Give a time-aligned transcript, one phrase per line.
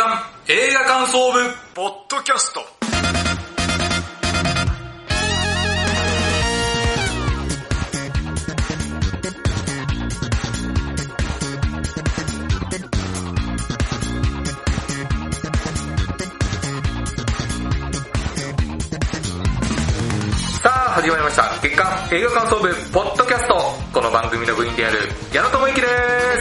[0.00, 0.18] 刊
[0.48, 1.38] 映画感想部
[1.74, 2.60] ポッドキャスト
[20.62, 21.42] さあ、始まりました。
[21.62, 23.54] 月間映画感想部、ポッドキャスト。
[23.92, 24.98] この番組の部員である、
[25.34, 25.86] 矢野智之で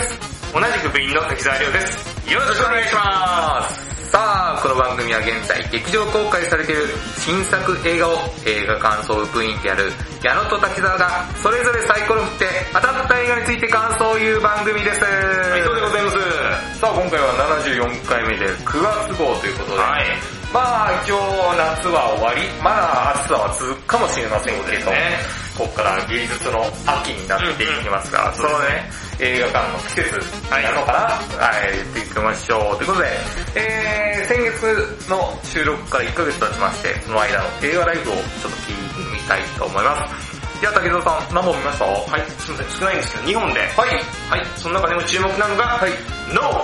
[0.02, 0.54] す。
[0.54, 2.09] 同じく部員の滝沢亮です。
[2.30, 3.90] よろしくお願いします。
[4.14, 6.86] さあ、この番組は現在、劇場公開されている
[7.18, 8.14] 新作映画を
[8.46, 9.90] 映画感想部部員である、
[10.22, 15.02] 矢野と滝沢が、それぞれサイコロ振って、当たった映画について感想を言う番組です。
[15.02, 16.78] はい、そうでございます。
[16.78, 17.34] さあ、今回は
[17.66, 20.06] 74回目で9月号ということで、はい。
[20.54, 21.18] まあ一応
[21.58, 28.88] 夏は終わり、まだ暑さは続くかもしれませんけど、ねここから芸術の秋になっていきますから、うんそのね、
[29.20, 30.16] 映画館の季節
[30.48, 32.78] なのかな、はい、言っていきましょう。
[32.78, 33.12] ということで、
[33.60, 40.40] えー、先月の収録から1ヶ月経ちまして、その間の映画ライフをちょっと聞いてみたいと思います。
[40.62, 41.86] では竹澤さん、何本見ました？
[41.86, 43.60] ははい、すみません、少ないんですけど、2本で。
[43.60, 43.92] い。
[44.32, 45.92] はい、その中でも注目なのが、はい。
[46.32, 46.64] ノ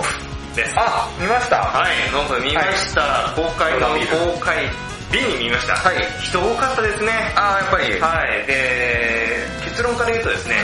[0.52, 0.72] プです。
[0.80, 1.60] あ、見ました。
[1.60, 3.28] はい、ノープ見ました。
[3.36, 3.92] 公開の
[4.32, 4.64] 公開
[5.12, 5.74] 日に見ました。
[5.76, 5.96] はい。
[6.22, 7.12] 人多かったですね。
[7.36, 8.00] あー、やっぱり。
[8.00, 10.56] はい、で、結論から言うとですね、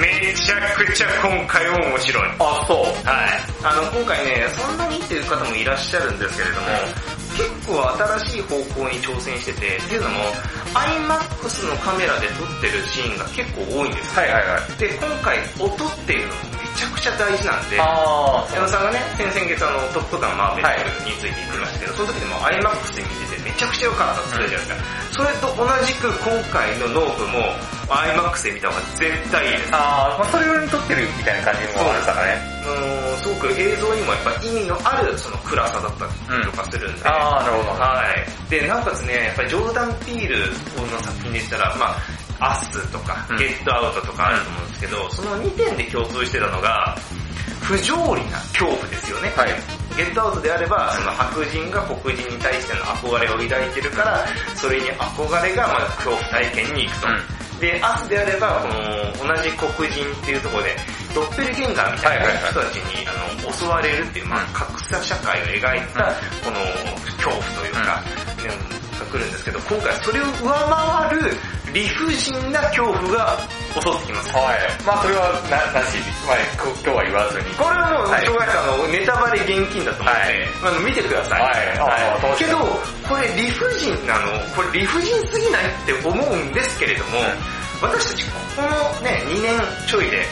[0.00, 2.28] めちゃくちゃ今回は面白い。
[2.38, 2.84] あ、そう。
[3.06, 3.46] はい。
[3.64, 6.66] あの、今回ね、そんなにっていう方もいらっしゃるんですけれども、
[7.36, 7.84] 結構
[8.18, 10.24] 新しい方向に挑戦してて、っていうのも、
[10.72, 14.22] IMAX のカメラで撮ってるシーンが結構多いんですよ。
[14.22, 14.80] はいはいはい。
[14.80, 23.25] で、今回、音っていうのもめちゃくちゃ大事なんで、矢野さんがね、先々月あの、トップガンマーベルについて言ってましたけど、その時でも IMAX で見て
[23.56, 25.24] ちゃくちゃ良かったって言ってたじゃないですか。
[25.24, 27.40] それと同じく今回のノープも
[27.88, 29.70] IMAX で見た方が絶対いいです。
[29.72, 32.40] あー、まあそれ用に撮ってるみたいな感じもあるからね。
[32.62, 37.80] あのーすごく映像にもやっぱ意味のあるその暗さだったりとかするんで、あー、なるほど。
[37.80, 38.04] は
[38.46, 38.50] い。
[38.50, 40.38] で、なおかつね、やっぱりジョーダン・ピール
[40.92, 41.96] の作品でしたら、ま
[42.38, 46.96] あ、アスとか、うんゲットアウトとかあると思うんですけど、その2点で共通してたのが、
[47.62, 49.32] 不条理な恐怖ですよね。
[49.36, 49.50] はい。
[49.96, 57.60] ゲットアウトであれば、その白人が黒人に対しての憧れを抱いてるから、それに憧れがまあ恐怖体験に行くと。
[57.60, 58.60] で、アスであれば、
[59.16, 60.76] この同じ黒人っていうところで、
[61.14, 66.12] ドッペルゲンガーみたいな人たちにあの襲われるっていう、まあ、格差社会を描いた、
[66.44, 66.60] この
[67.16, 68.02] 恐怖というか、
[68.44, 70.52] ねが来るんですけど、今回それを上
[71.08, 71.32] 回る
[71.76, 73.36] 理不尽な恐怖が
[73.76, 74.32] 襲ってきます。
[74.32, 74.64] はい。
[74.80, 77.52] まあそれはな、なし、まあこ今日は言わずに。
[77.52, 81.42] これはもう、はいしょうがないですあの、ネタバレ厳禁だと思うんで、まあ見てください。
[81.44, 82.64] はいあーけど、
[83.04, 87.20] これ理不尽なの、これ理不尽すぎないって思うんですけれども、
[87.84, 88.24] 私たち
[88.56, 88.68] この
[89.04, 90.24] ね、2年ちょいで、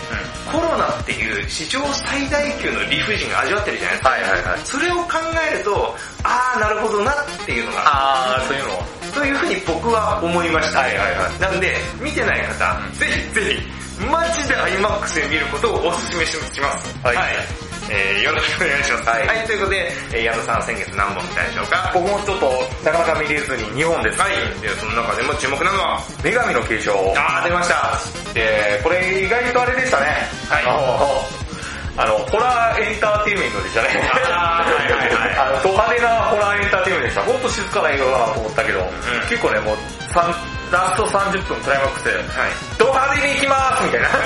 [0.48, 4.08] コロナっていう史上最大級の理不尽が味わってるじゃないですか。
[4.08, 4.60] はいはいはい。
[4.64, 5.20] それを考
[5.52, 5.94] えると、
[6.24, 10.80] あーなるほどなっていうのが、あー、そういうのというふうに僕は思いました。
[10.80, 13.54] はいはいはいなんで、見てない方、ぜひぜ
[13.98, 16.98] ひ、マジで IMAX で見ることをお勧めします。
[17.02, 17.16] はい
[17.90, 19.08] えー、よろしくお願いします。
[19.10, 21.90] はいということで、えー、矢野さん先月何本見たでしょうか？
[21.92, 22.50] 僕もちょっと、
[22.82, 24.18] なかなか見れずに2本です。
[24.20, 24.32] はい。
[24.62, 26.92] で、その中でも注目なのは、女神の継承。
[27.16, 27.92] あー、出ました。
[28.32, 30.06] で、これ意外とあれでしたね。
[30.48, 31.43] はい
[31.96, 33.88] あの、ホラーエンターテインメントでしたね。
[34.30, 37.32] あーはいはいはい あの、ド派手なホラーエンターテインメントでした。
[37.32, 38.80] もっと静かな映画かなと思ったけど、
[39.28, 39.76] 結構ね、もう、
[40.72, 42.22] ラスト30分クライマックスで、はい。
[42.78, 44.08] ド派手に行きますみたいな。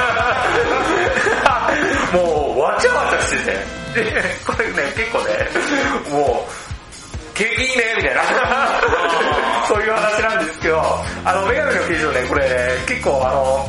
[2.12, 3.52] もう、わちゃわちゃして
[3.92, 4.04] て。
[4.04, 4.10] で、
[4.46, 5.46] これね、結構ね、
[6.10, 6.52] もう、
[7.36, 8.22] 景気いいねみたいな。
[9.68, 10.80] そういう話なんですけど、
[11.24, 13.68] あの、女神の形状ね、これ、結構あの、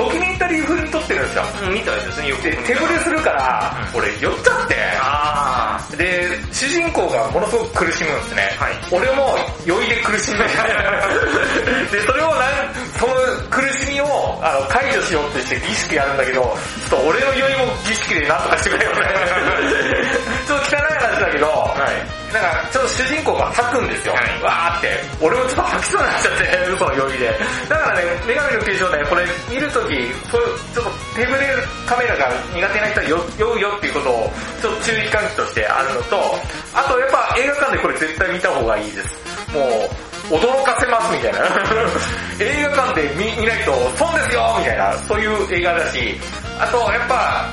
[0.00, 1.44] ドキュメンタリー風に撮ってるんですよ。
[1.68, 8.56] うん、見たですね、よくで、手ぶれするから、俺酔っちゃって、あで、主人公がものすごく苦しむんですね。
[8.56, 10.44] はい俺も酔いで苦しんで
[11.92, 13.14] で、それをなん、その
[13.50, 19.00] 苦しみをあの解除しようってして儀式やるんだけど、ちょっと俺の酔いも儀式でなんとかしてくれよね。
[20.48, 21.50] ちょっと汚い話だけど、ー。
[21.50, 22.19] はい。
[22.32, 24.14] なんか、ちょっと主人公が吐くんですよ。
[24.14, 24.88] はいわーって。
[25.20, 27.38] 俺もちょっと吐きそうになっちゃって、 嘘の酔いで。
[27.68, 31.40] だからね、女神の継承ね、これ見るとき、ちょっとテーブル
[31.86, 34.32] カメラが苦手な人は酔酔うよっていうことを、
[34.62, 36.38] ちょっと注意喚起としてあるのと、
[36.74, 39.08] あとやっぱ映画館でこれ絶対見た方がいいです。
[39.52, 39.88] も
[40.30, 41.38] う、驚かせますみたいな。
[42.38, 46.20] 映画館で見見ないと損ですよみたいな、そういう映画だし、
[46.60, 47.46] あとやっぱ、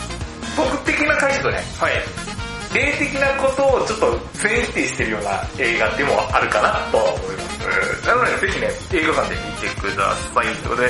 [0.55, 2.36] 僕的な解釈ね、はい。
[2.77, 8.05] 霊的なことをちょっと全否定してるような映画でもあるかなとは思います。
[8.05, 10.89] なのでぜひね、映画館で見てくださいということで、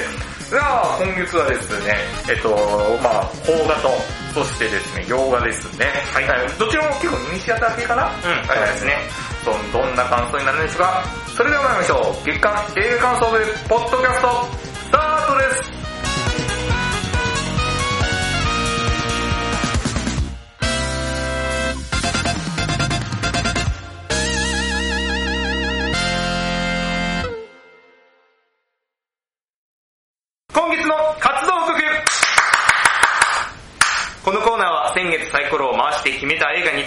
[0.50, 1.96] じゃあ今月はですね、
[2.30, 2.52] えっと、
[3.02, 3.90] まあ、邦画と、
[4.36, 5.88] そしてですね、洋画ですね。
[6.14, 6.28] はい
[6.60, 8.04] どちらも結構ミニシアター系かな？
[8.04, 8.98] うん、あれですね。
[9.46, 11.04] どんどんな感想になるんですが、
[11.36, 12.26] それでは参りましょう。
[12.26, 13.40] 月間映画感想部
[13.70, 14.28] ポッドキャスト、
[14.76, 15.67] スタートです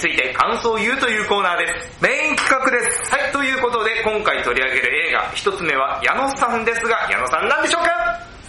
[0.00, 2.02] ついて感想を言うというコーナーです。
[2.02, 3.12] メイン企画です。
[3.12, 7.90] はい、ということで今回取り上げる映画、一つ目は矢野さんですが、矢野さん何でしょうか？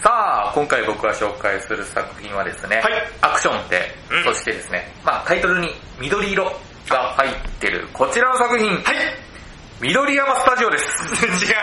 [0.01, 2.93] さあ、今回僕が紹介する作品はですね、はい。
[3.19, 4.23] アクションで、うん。
[4.23, 5.69] そしてですね、まあタイトルに
[5.99, 6.45] 緑色
[6.89, 8.81] が入ってるこちらの作品、はい。
[9.81, 11.25] 緑山スタジオです。
[11.45, 11.61] 違う。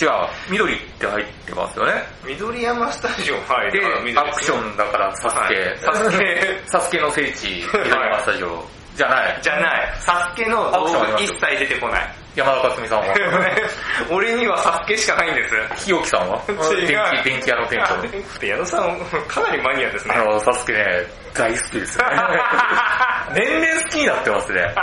[0.00, 0.08] 違う、
[0.50, 1.92] 緑って入ってますよね。
[2.24, 3.72] 緑山スタジオ、はい。
[3.72, 3.84] で
[4.16, 5.78] アクションだからサスケ、はい。
[5.78, 6.62] サスケ。
[6.66, 8.64] サスケの聖地、 緑山スタジオ、
[8.96, 9.38] じゃない。
[9.42, 9.94] じゃない。
[10.00, 10.84] サスケの道
[11.16, 12.14] 具一切出てこない。
[12.34, 13.14] 山田かすみさんは。
[14.10, 15.84] 俺にはサスケしかないんです。
[15.84, 16.40] 日置さんは？
[16.46, 16.86] 電
[17.22, 17.96] 気、電気屋の店長。
[18.40, 18.46] 長。
[18.46, 18.98] 矢野さん、
[19.28, 20.24] かなりマニアですねあ。
[20.24, 21.04] の、サスケね、
[21.34, 22.04] 大好きですね。
[23.34, 24.74] 年々好きになってますね。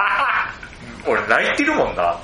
[1.08, 2.16] 俺泣いてるもんな。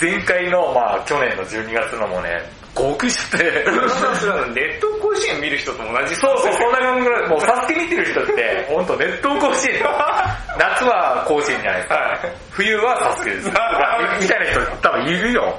[0.00, 2.42] 前回の、まあ去年の12月のもね、
[2.74, 3.38] 号泣して。
[3.44, 7.28] ネット甲子園見る人と同じそうそう、そんな感じぐらい。
[7.28, 9.82] もうサスケ見てる人って、ほんと熱湯甲子園。
[10.58, 11.94] 夏は甲子園じゃないですか。
[11.94, 12.18] はい
[12.50, 13.46] 冬はサスケです。
[14.20, 15.54] みたいな人多分いるよ。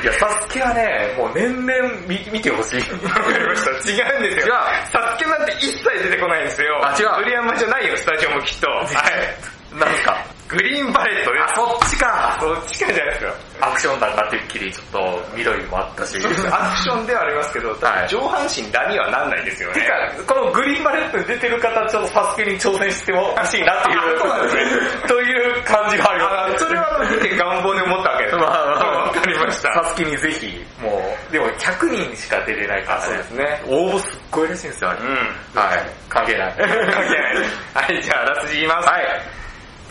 [0.00, 2.80] いや、サスケはね、もう年々見見てほしい。
[2.80, 3.70] わかりました。
[3.90, 4.54] 違うんですよ。
[4.92, 6.80] サスケなんて一切出てこないんですよ。
[6.84, 8.68] あ違う栗山じゃないよ、スタジオもきっと。
[8.70, 9.78] はい。
[9.78, 10.16] なんすか？
[10.52, 11.54] グリーンバレットであ、す。
[11.56, 12.36] そっちか。
[12.40, 13.68] そっちかじゃないですか。
[13.68, 16.18] アクション弾がてっきりちょっと緑もあったし。
[16.52, 17.74] アクションではありますけど、
[18.08, 19.80] 上半身ダにはなんないですよね。
[19.80, 19.94] てか、
[20.26, 26.64] このグリーンバレットに出てる方、ちょっとサスケに挑戦してほしいなっていう、そうなんですという感じがありあます。
[26.66, 28.36] それは見て願望で思ったわけです。
[28.36, 29.72] まあまあわかりました。
[29.72, 33.62] サスケにぜひ、もう、でも100人しか出れないからそうですね。
[33.66, 35.06] 応募すっごいらしいんですよ、あれうん。
[35.60, 35.90] はい。
[36.08, 36.54] 関係ない。
[36.58, 36.92] 関係ない。
[37.74, 38.88] はい、じゃあ、あらすじ言います。
[38.88, 39.41] はい。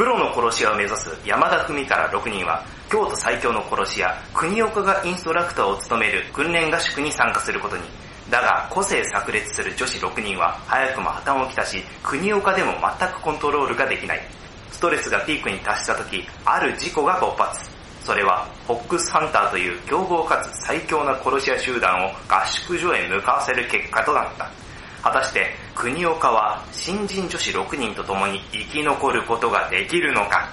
[0.02, 7.84] プロの殺し屋を目指す山田文から6人は、京都最強の殺し屋、国岡がインストラクターを務める訓練合宿に参加することに。
[8.32, 14.22] だが、個性炸裂する女子6人は、早くも破綻をきたし、国岡でも全くコントロールができない。
[14.72, 17.70] ストレスがピークに達した時、ある事故が勃発。
[18.04, 24.50] それは、フォックスハンターという強豪かつ最強な殺し屋集団を合宿所へ向かわせる結果となった。
[25.04, 30.50] 果たして、国岡は新人女子6人と共に生き残ることができるのか？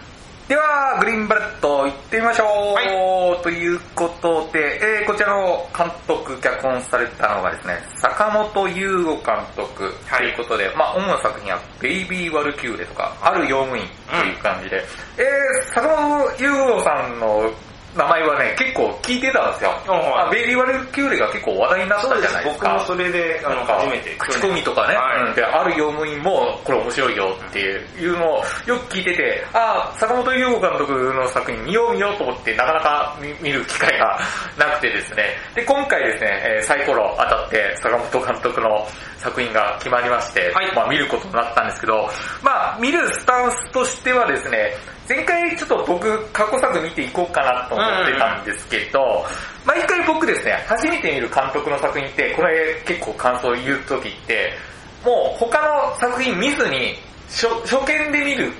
[0.48, 2.82] では、グリーンバレット行ってみましょう、は
[3.38, 3.42] い。
[3.42, 9.92] ということで、えー、こちらの監督、脚本されたのがですね、坂本優吾監督。
[10.06, 10.20] はい。
[10.20, 14.82] ということで、まあ主な作品は、ベイビー・ワルキューレとか、ある用務員という感じで、
[15.18, 17.52] えー、坂本優吾さんの
[17.96, 19.70] 名前はね、結構聞いてたんですよ。
[19.88, 22.69] あベイビー・ワルキューレが結構話題になったじゃないですか。
[22.75, 24.14] 僕もそれで、あの、初めて。
[24.19, 34.19] 口コミとかね、はいうんで、ある用務員もこれ面白いよっていうのをよく聞いてて、ああ、坂本優吾監督の作品見よう見ようと思ってなかなか見見る機会が
[34.58, 35.25] なくてですね、
[35.55, 38.87] で、今回ですね、えーサイコロ当たって坂本監督の
[39.17, 42.08] 作品が決まりまして、はいまあ見ることになったんですけど、
[42.43, 44.75] まあ見るスタンスとしてはですね、
[45.08, 49.25] 前回ちょっと僕過去作見ていこうかなと思ってたんですけど、
[49.64, 54.52] 毎回僕ですね、初めて見る監督の作品って、これ結構感想を言うときって、
[55.04, 56.94] もう他の作品見ずに、
[57.28, 58.52] 初初見で見る、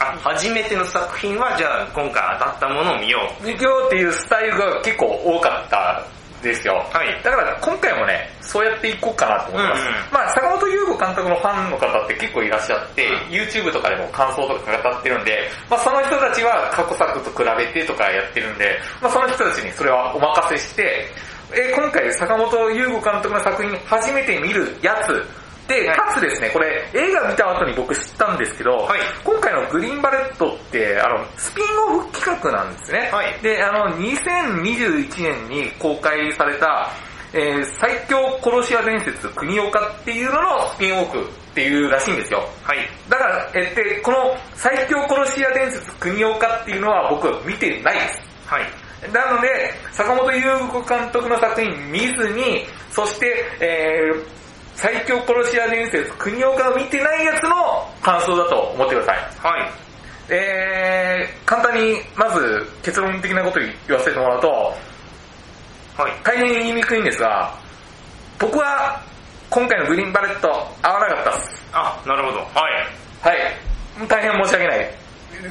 [0.00, 3.46] あ、初めての作品は、じゃあ、今回当たったものを見よう。
[3.46, 6.04] 見ようっていうスタイルが結構多かった
[6.42, 6.74] ですよ。
[6.92, 7.22] はい。
[7.22, 9.80] だから今回もね、そうやっていこうかなと思います。
[9.80, 21.06] うんうんまあ坂本優吾監督のファンの方って結構いらっしゃって、うん YouTube とかでも感想とか語ってるんで、まあその人たちは過去作と比べてとかやってるんで、まあその人たちにそれはお任せして、
[21.54, 31.64] えー今回坂本優吾監督の作品初めて見るやつで、はいかつですね、これ映画見た後に僕知ったんですけど、はい今回のグリーンバレットって、あの、スピン
[31.96, 33.10] オフ企画なんですね。
[33.12, 36.90] はいで、あの、2021年に公開された、
[37.32, 42.46] えー最強殺し屋伝説国岡っていうののスピンオフっていうらしいんですよ。
[42.62, 42.78] はい。
[43.08, 48.20] だから、えーで、この最強殺し屋伝説国岡っていうのは僕見てないです。
[48.46, 48.64] はい。
[49.12, 49.48] なので、
[49.92, 54.41] 坂本優吾監督の作品見ずに、そして、えー
[54.74, 59.16] 最強殺し屋伝説国岡を見てないやつの感想だと思ってください。
[59.54, 59.70] はい。
[60.28, 64.48] えー、簡単に、まず結論的なことを言わせてもらうと、
[65.96, 66.12] はい。
[66.24, 67.52] 大変言いにくいんですが、
[68.38, 69.00] 僕は
[69.50, 70.48] 今回のグリーンバレット
[70.82, 71.68] 合わなかったっす。
[71.72, 72.38] あ、なるほど。
[72.38, 72.44] は
[73.22, 73.28] い。
[73.28, 74.08] はい。
[74.08, 75.02] 大変申し訳ない。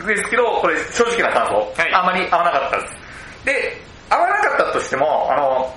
[0.08, 1.54] ですけど、これ正直な感想。
[1.56, 3.46] はいあまり合わなかったです。
[3.46, 5.76] で、合わなかったとしても、あの、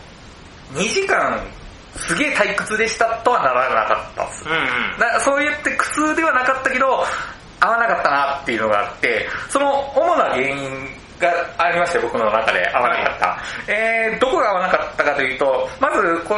[0.72, 1.38] 2時間
[1.96, 4.44] すげえ退屈でしたとはならなかったです。
[4.46, 4.98] うんうん。
[4.98, 7.04] なそう言って苦痛ではなかったけど、
[7.60, 13.72] 合わなかったなっていうのがあって、その主な原因がありまして、僕の中で合わなかった。
[13.72, 16.36] えー、どこが合わなかったかというと、まず、こ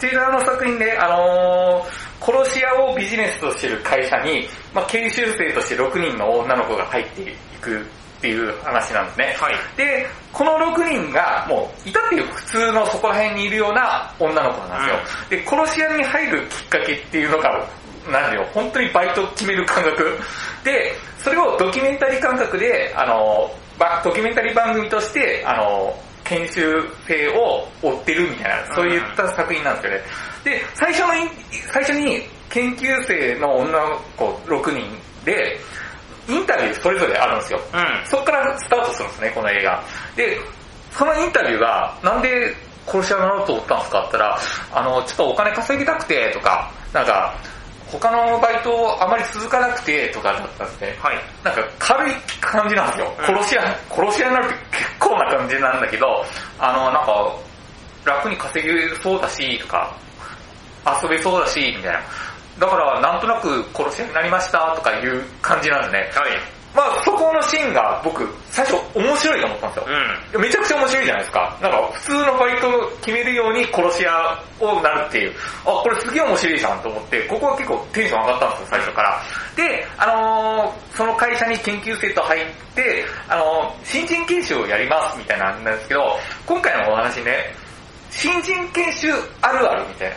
[0.00, 7.86] ちらの作品で、あのー殺し屋をビジネスとしている会社に、まあ、研修生として6人の女の子が入っていく
[8.18, 9.36] っていう話なんですね。
[9.38, 9.54] はい。
[9.76, 14.92] で、この6人がもういたっていう普通のそこら辺にいるような女の子なんで
[15.30, 15.40] すよ。
[15.42, 17.64] で、殺し屋に入るきっかけっていうのが、
[18.10, 20.18] なんだよ、本当にバイトを決める感覚。
[20.64, 30.00] で、それをドキュメンタリー感覚で、あの、ばドキュメンタリー番組として、あの、研修生を追ってるみたいな、そういった作品なんですよね。
[30.44, 31.08] で、最初の
[31.72, 34.84] 最初に研究生の女の子6人
[35.24, 35.58] で、
[36.28, 37.60] インタビューそれぞれあるんですよ。
[37.72, 38.06] うん。
[38.06, 39.82] そこからスタートするんですね、この映画。
[40.14, 40.38] で、
[40.92, 42.54] そのインタビューが、なんで
[42.86, 44.38] 殺し屋になろうと思ったんですかって言ったら、
[44.74, 47.34] あの、ちょっとお金稼ぎたくてとか、なんか、
[47.90, 50.96] 他のバイトあまり続かなくてとかだったんですね。
[51.00, 51.16] はい。
[51.42, 53.14] なんか軽い感じなんですよ。
[53.18, 56.24] うん殺し屋、殺し屋になるって結構な感じなんだけど、
[56.58, 57.32] あの、なんか、
[58.04, 59.96] 楽に稼げそうだし、とか、
[61.02, 62.00] 遊べそうだし、みたいな。
[62.58, 66.10] だから、なんとなく殺し屋になりました、とかいう感じなんですね。
[66.14, 66.58] はい。
[66.74, 69.86] まあそこのシーンが僕、最初面白いと思ったんですよ。
[70.34, 70.42] うん。
[70.42, 71.56] めちゃくちゃ面白いじゃないですか。
[71.62, 75.34] なんか普通のバイトを決めるように殺し屋をなるっていう。
[75.64, 79.22] あ、これすげえ面白いじゃんと思って、ここは結構テンション上がったんですよ、最初から。
[79.56, 87.54] で、あのーその会社に研究生と入って、あのー新人研修をやりますみたいなんですけど、今回のお話ね、
[88.10, 90.16] 新人研修あるあるみたいな。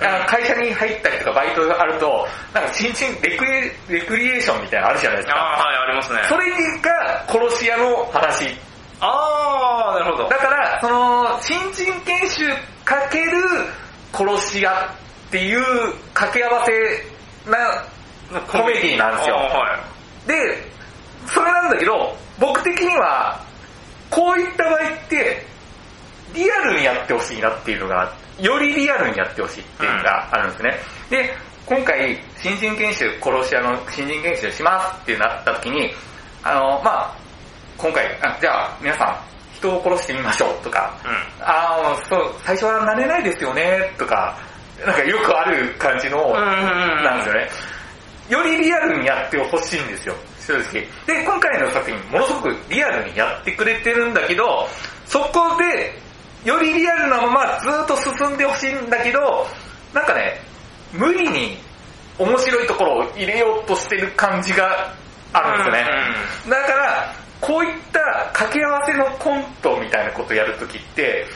[0.00, 5.34] あの会社に入ったりとかバイトがあると、なんか新人レクリエレクリエーションみたいなのあるじゃないですか。
[5.36, 6.20] ああ、はい、ありますね。
[6.28, 8.56] それが殺し屋の話。
[9.00, 10.28] ああ、なるほど。
[10.28, 12.48] だから、その、新人研修
[12.84, 13.32] かける
[14.12, 14.72] 殺し屋
[15.28, 19.36] っていう掛け合わせなコメディなんですよ。
[19.36, 19.78] は
[20.26, 20.28] い。
[20.28, 20.62] で、
[21.26, 23.40] それなんだけど、僕的には、
[24.10, 25.46] こういった場合って、
[26.36, 30.78] リアルにやってほしいなっていうのが、よりリアルにやってほしいっていうのがあるんですね。
[31.10, 31.34] で、
[31.66, 35.92] 今回、新人研修、殺し屋の新人研修しますってなった時に、
[36.44, 37.26] あの、まあ
[37.78, 39.18] 今回、あじゃあ皆さん、
[39.54, 41.44] 人を殺してみましょうとか、うん。
[41.44, 44.36] ああ、そう、最初は慣れないですよねとか、
[44.84, 46.42] なんかよくある感じの、うんうんう
[47.00, 47.04] ん。
[47.04, 47.48] なんですよね。
[48.28, 50.86] よりリアルにやってほしいんですよ、正直。
[51.06, 54.68] で、今回の作品、ものすごくリアルにやってくれてるんだけど、
[55.06, 55.98] そこで、
[56.44, 59.46] よりリアルなままずっと進んでほしいんだけど、
[59.92, 60.40] なんかね、
[60.92, 61.58] 無理に
[62.18, 64.94] 面白いところを入れようとしてる感じが
[65.32, 65.84] あるんですよね。
[66.48, 68.00] だから、こういった
[68.32, 71.26] 掛け合わせのコントみたいなことをやるときって、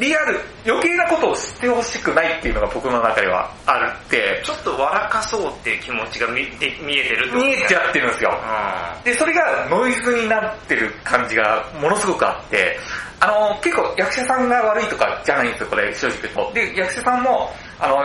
[0.00, 7.44] リアル、余計なことを知ってほしくないっていうのが僕の中ではあるって、ちょっと笑かそうっていう気持ちが見で見えてるってこと？
[7.44, 8.30] 見えちゃってるんですよ。
[8.32, 12.78] うで、それがノイズになってる感じがものすごくあって、
[13.20, 16.52] あの、結構役者さんが悪いとかじゃないんですよ、これ正直。
[16.54, 17.96] で、役者さんも、あの、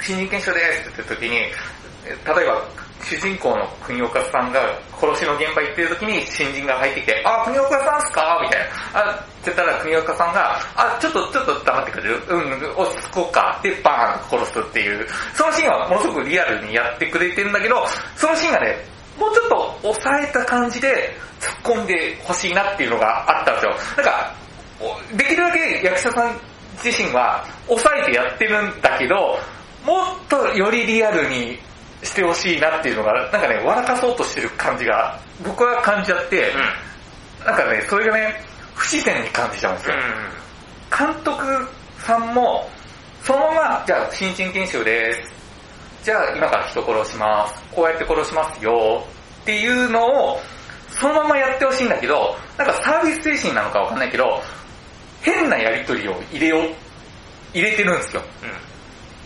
[0.00, 1.36] 新人研修ですって言った時に、
[2.06, 2.64] え例えば、
[3.02, 4.60] 主人公の国岡さんが
[5.00, 8.38] 殺しの現場行ってる時に新人が入ってきて、あ、国岡さんっすか？
[8.42, 8.60] みたい
[8.94, 9.10] な。
[9.10, 12.22] あ、って言ったら国岡さんが、あ、ちょっと、ちょっと黙ってくれる？
[12.28, 13.58] うん、落ち着こうか。
[13.62, 15.06] で、バーン殺すっていう。
[15.34, 18.76] そのシーンはものすごくリアルにやってくれてるんだけど、そのシーンがね、
[19.18, 23.72] もうちょっと抑えた感じで突っ込んでほしいなっていうのがあったんですよ。
[23.96, 24.34] なんか、
[25.16, 26.38] できるだけ役者さん
[26.82, 29.38] 自身は抑えてやってるんだけど、
[29.84, 31.58] もっとよりリアルに
[32.02, 37.46] してほしいなっていうのが、なんかね、笑かそうとしてる感じが、僕は感じちゃって、ん。
[37.46, 38.42] なんかね、それがね、
[38.74, 39.94] 不自然に感じちゃうんですよ。
[39.94, 41.06] うん。
[41.14, 41.44] 監督
[41.98, 42.68] さんも、
[43.22, 45.32] そのまま、じゃあ、新人研修です。
[46.04, 47.62] じゃあ、今から人殺します。
[47.70, 49.04] こうやって殺しますよ。
[49.42, 50.40] っていうのを、
[50.88, 54.42] そのままやってほしいんだけど、なんかサービス精神なのかわかんないけど、
[55.22, 56.74] 変なやりとりを入れよう、
[57.52, 58.22] 入れてるんですよ。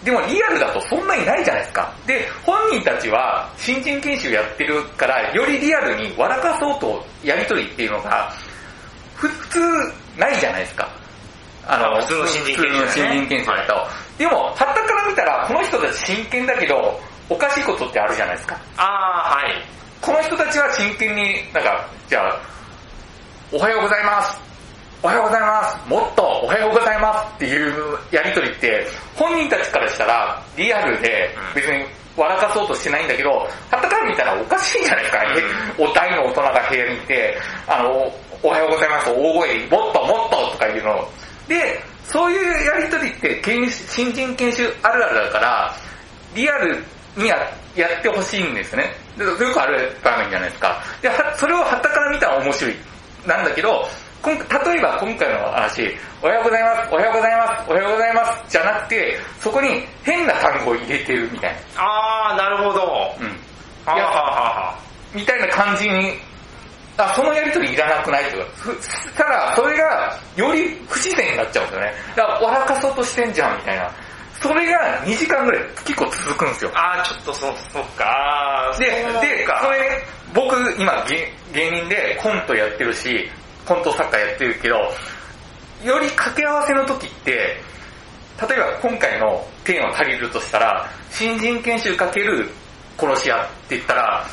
[0.05, 1.93] でもリアルだとそんなにないじゃないですか。
[2.07, 8.31] で、本人たちは新人研修やってるから、よりリアルに笑かそうとやりとりっていうのが、
[9.15, 9.59] ふ普通
[10.19, 10.89] ないじゃないですか。
[11.67, 13.75] ああ普通の新人研修だね新人研修だと。
[14.19, 18.61] でも、はたから見たら、この人たち真剣だけど、おかしいことってあるじゃないですか。
[18.77, 19.65] ああ、はい。
[20.03, 22.41] この人たちは真剣に、なんか、じゃあ、
[23.51, 24.54] おはようございます。
[25.05, 31.85] おはようございます、もっとおはようございますっていうやりとりって、本人たちからしたらリアルで別に
[32.17, 35.21] 笑かそうとしてないんだけど、はたから見たらおかしいじゃないですか。
[35.77, 37.37] お大の大人が部屋にいて、
[37.69, 38.11] あの、
[38.43, 41.07] おはようございます、大声、もっともっととか言うの。
[41.47, 45.75] で、そういうやりとりって研修新人研修あるあるだから、
[46.35, 46.83] リアル
[47.15, 47.37] にや
[47.77, 48.91] やってほしいんですね。
[49.19, 50.83] でよくある場面じゃないですか。
[51.03, 52.75] で、はそれをはたから見たら面白い。
[53.27, 53.87] なんだけど、
[54.25, 63.15] 今例えば今回の話、おはようございます、おはようございます、おはようございます、じゃなくて、そこに変な単語を入れてるみたいあー、なるほど。
[63.21, 63.27] な。
[63.27, 63.37] うん。
[63.85, 64.79] はあ、は
[65.13, 66.15] みたいな感じに、
[66.97, 68.45] あ、そのやりとりいらなくないとか。
[68.57, 71.95] ふただ、それが、より不自然になっちゃうんですよね。
[72.17, 73.91] だから、笑かそうとしてんじゃん、みたいな。
[74.41, 76.71] それが2時間ぐらい結構続くんですよ。
[76.75, 77.41] あー、ちょっとそ、
[77.73, 78.75] そっか。
[78.79, 78.87] で、
[79.21, 80.03] で、かそれ、
[80.33, 83.31] 僕、今芸、芸人でコントやってるし、
[83.67, 84.77] コント作家やってるけど、
[85.85, 87.33] より掛け合わせの時って、
[88.49, 92.49] 例えば今回のテーマ借りるとしたら、新人研修かける
[92.99, 94.27] 殺し屋って言ったら、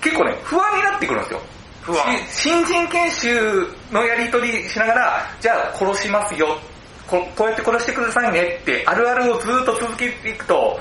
[0.00, 1.40] 結構ね、不安になってくるんですよ。
[1.82, 6.58] 不安し新人研修のやり取りしながら、じゃあ殺しますよ。
[7.06, 10.78] ここうやって殺してくださいねって、あるあるをずっと続けていくと、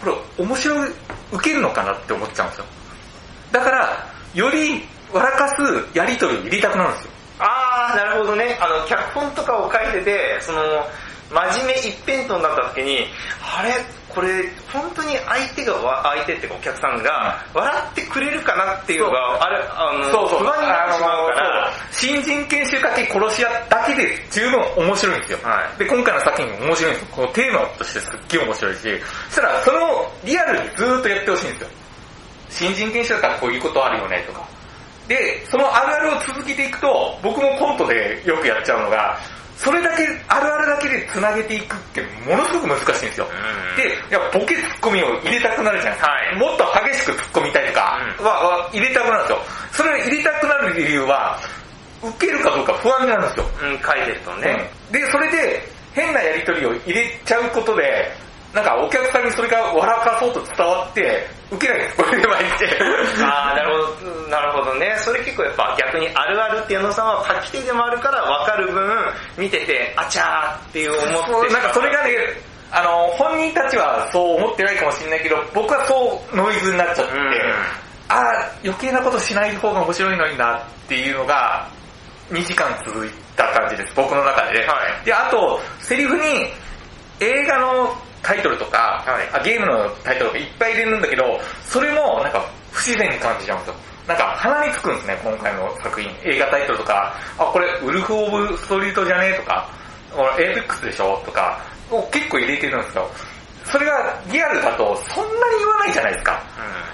[0.00, 0.06] こ
[0.38, 0.90] れ面白い、
[1.32, 2.64] 受けるのかなって思っちゃうんですよ。
[3.52, 7.10] だから、より笑かすやり取りを入れたくなるんですよ。
[7.38, 8.58] あー、なるほどね。
[8.60, 10.60] あの、脚本とかを書いてて、その、
[11.30, 13.06] 真面目一辺倒になった時に、
[13.42, 13.72] あれ
[14.08, 20.38] これ、本当に相手がわ、相手ってお客さんが、笑ってくれるかなっていうのが、あれ、あの、そうそう。
[20.38, 25.38] 不安になってしまうから、新人研修かけ殺し屋だけで十分面白いんですよ。
[25.42, 27.08] はいで、今回の作品面白いんですよ。
[27.12, 28.80] このテーマとしてすっげえ面白いし、
[29.28, 31.68] そしたらそれをリアルにずーっとやってほしいんですよ。
[32.48, 34.55] 新人研修だったらこういうことあるよねとか。
[35.08, 39.18] で、そのあるあるを続けていくと、僕もコントでよくやっちゃうのが、
[39.56, 43.26] それだけ、あるあるだけで繋げていくってものすごく難しいんですよ。
[43.26, 46.10] うんで、いや、ボケツッコミを入れたくなるじゃないですか。
[46.10, 49.38] はいもっと激しく突っ込みたいとかうんは、は入れたくなるんですよ。
[49.72, 51.38] それを入れたくなる理由は、
[52.02, 53.46] 受けるかどうか不安になるんですよ。
[53.62, 54.70] うん、書いてるとね。
[54.88, 58.12] うんで、それで変なやりとりを入れちゃうことで、
[58.54, 62.78] なんかお客さんにそれが笑かそうと伝わって、受けないこれで巻いて。
[63.22, 64.96] あー、なるほど、なるほどね。
[64.98, 68.88] それ結構やっぱ逆にあるあるっていうのさんは書き手でもあるから分かる分、
[69.36, 72.10] 見てて、あちゃーっていう思ってなんかそれがね、
[72.72, 81.68] あの、本人たちはそう思ってないかもしれないけど、僕はそうノイズになっちゃって、うんああ、余計なことしない方が面白いのになっていうのが、
[82.30, 84.64] 2時間続いた感じです、僕の中で。
[84.66, 86.22] はいで、あと、セリフに
[87.20, 93.74] 映画のタイトルとか、はいあゲームのタイトルとかいっぱい入れるんだけど、それもなんか不自然に感じちゃうんですよ。
[94.06, 96.10] なんか鼻につくんですね、今回の作品。
[96.24, 99.68] 映画タイトルとか、あ、これウルフ・オブ・ストリートじゃねえとか、
[100.38, 103.10] エイペックスでしょとか、を結構入れてるんですよ。
[103.64, 106.40] それがリアルだとそんなに言わないじゃないですか。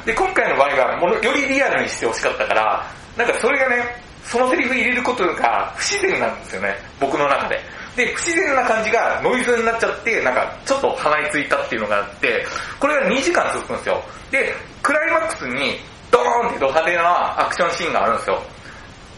[0.07, 7.61] で、今回の場合はものよりリアルにしてほしかったから、なんかそれがね、そのセリフ入れることが不自然なんですよね、僕の中で。
[7.97, 12.47] で、不自然な感じがノイズになっちゃって、なんかちょっと鼻についたっていうのがあって、
[12.81, 14.03] これが2時間続くんですよ。
[14.31, 18.43] で、クライマックスにドーンってド派手なアクションシーンがあるんですよ。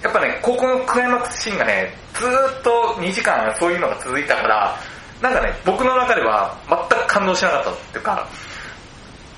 [0.03, 4.77] やっぱね、ここのクライマックスシーンがね、ずーっと2時間そういうのが続いたから、
[5.23, 8.29] なんかね、僕の中では全く感動しなかったっていうか、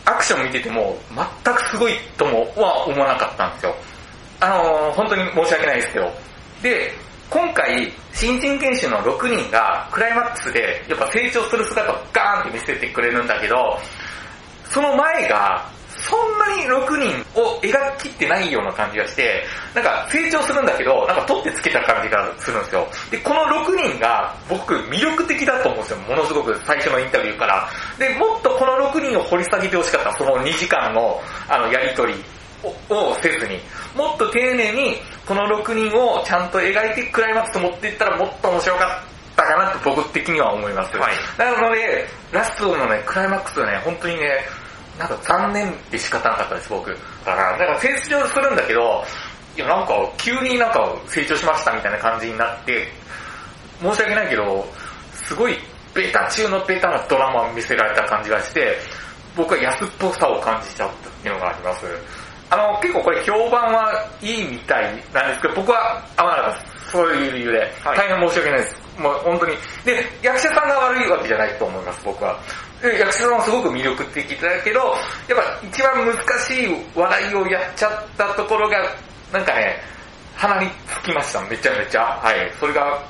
[0.07, 0.97] アクション見てても
[1.45, 3.75] 全くすごいともは思わなかったんですよ。
[4.41, 6.13] あのー、本当に申し訳ないですけど。
[6.63, 6.93] で、
[7.31, 13.79] 今回、新人研修の6人がクライマックスでやっぱ成長する姿をガーンって見せてくれるんだけど、
[14.71, 22.87] その前が、そんなに6人を描ききってないような感じがして、なんか成長するんだけど、なんか取ってつけた感じがするんですよ。
[23.11, 25.99] で、この6人が僕魅力的だと思うんですよ。
[25.99, 27.69] ものすごく最初のインタビューから。
[27.99, 30.17] で、もっとこの6人を掘り下げてほしかった。
[30.17, 32.15] その2時間のあのやりとり
[32.89, 33.61] ををせずに。
[33.95, 39.03] もっと丁寧にこの6人をちゃんと描いてクライマックス持っていったらもっと面白か
[39.33, 40.97] ったかなと僕的には思います。
[40.97, 44.45] はいなので、ラストのね、クライマックスはね、本当にね、
[44.99, 46.91] なんか残念で仕方なかったです、僕。
[46.91, 49.05] だから、だから成長するんだけど、
[49.57, 52.89] いやなんか急になんか成長しましたみたいな感じになって、
[53.81, 54.67] 申し訳ないけど、
[55.13, 55.59] すごい
[55.95, 58.77] ベタ中のベタなドラマを見せられた感じがして、
[59.37, 61.87] 僕は安っぽさを感じちゃったっていうのがあります。
[62.51, 66.91] あの、結構これ評判はいいみたいなんですけど、僕は合わなかったです。
[66.93, 67.59] そういう理由で。
[67.85, 68.87] はい大変申し訳ないです。
[68.99, 69.57] もう本当に。
[69.85, 72.39] で、役者さんが悪いわけじゃないと思います、僕は。
[72.83, 74.79] で役者さんはすごく魅力的だけど、
[75.29, 78.79] やっぱ一番難しい笑いをやっちゃったところが、
[79.33, 79.81] なんかね、
[80.37, 82.03] 鼻につきました、めちゃめちゃ。
[82.23, 82.53] はい。
[82.61, 83.03] それが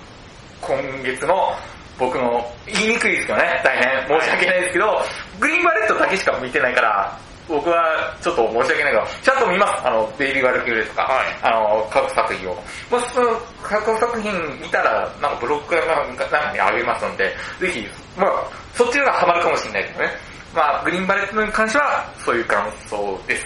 [0.61, 1.53] 今月の
[1.99, 5.03] 僕の言いにくいですけどね、大変申し訳ないですけど、
[5.40, 7.18] グリーンバレットだけしか見てないから、
[7.49, 9.87] 僕はちょっと申し訳ないけど、ちゃんと見ます。
[9.87, 12.55] あの、ベイビーわるきゅーれとか、はいあの、各作品を。
[12.91, 18.31] もしその各作品見たら、なんかブログなんかにあげますので、ぜひ、まあ、
[18.75, 20.11] そっちがハマるかもしれないけどね。
[20.55, 23.45] まあ、グリーンバレットに関しては、そういう感想です。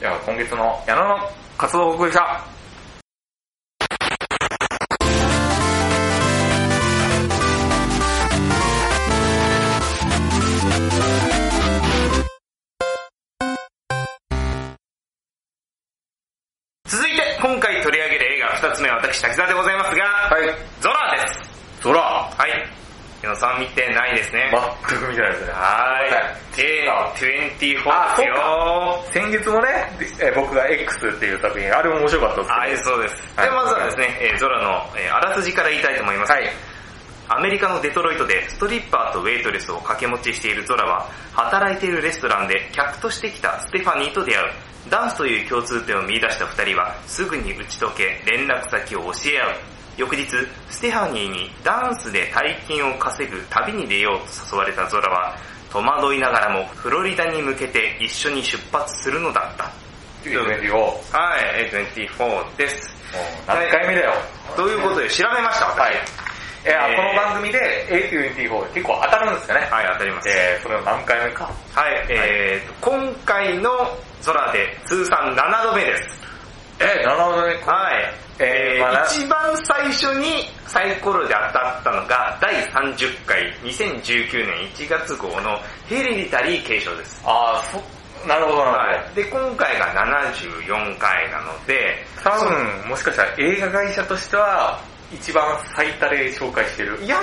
[0.00, 2.59] では、今月の矢野の活動報告でした。
[23.58, 24.50] 見てないですね。
[24.88, 25.52] 全く見てないですね。
[25.52, 26.40] はい。
[26.52, 29.04] A24 ですよ。
[29.12, 29.68] 先月もね、
[30.20, 32.60] えー僕が X っていう作品、あれも面白かったですけど。
[32.60, 33.32] はい、そうです。
[33.36, 36.32] はいで、まずはですね、えーゾラの、えーあらすじから言いたいと思います。
[36.32, 36.44] はい。
[37.32, 44.50] アメリカのデトロイトでストリッパーとウェイトレスを掛け持ちしているゾラは、働いているレストランで客として来たステファニーと出会う。
[44.90, 49.50] ダンスという共通点を見出した二人は、すぐに打ち解け、連絡先を教え合う。
[49.96, 50.26] 翌日、
[50.70, 55.36] ステファニーにダンスで大金を稼ぐ旅に出ようと誘われたゾラは、
[55.70, 59.70] 戸惑いながらもフロリダに向けて一緒に出発するのだった。
[60.24, 62.94] 24を、もはい、A24 です。
[63.12, 64.12] う何回目だよ。
[64.56, 65.80] ということで調べました、私。
[65.80, 65.94] はい。
[66.62, 69.66] えーこの番組で A24 結構当たるんですよね。
[69.70, 70.28] はい、当たります。
[70.28, 71.44] えー、それの何回目か。
[71.44, 73.70] はい、えーと、今回の
[74.24, 76.29] 空で通算7度目です。
[76.80, 77.54] えー、なるほどね。
[77.66, 78.14] はい。
[78.42, 87.22] えーまあな一番最初にサイコロで当たったのが第30回2019年1月号のヘレディタリー継承です。
[87.26, 87.78] あー、
[88.22, 88.78] そ、なるほどなるほど。
[88.78, 89.14] はい。
[89.14, 94.80] で、今回が74回なので、多分、もしかしたら映画会社としては、
[95.12, 95.44] 一番
[95.76, 96.98] 最多で紹介してる。
[97.02, 97.20] いや、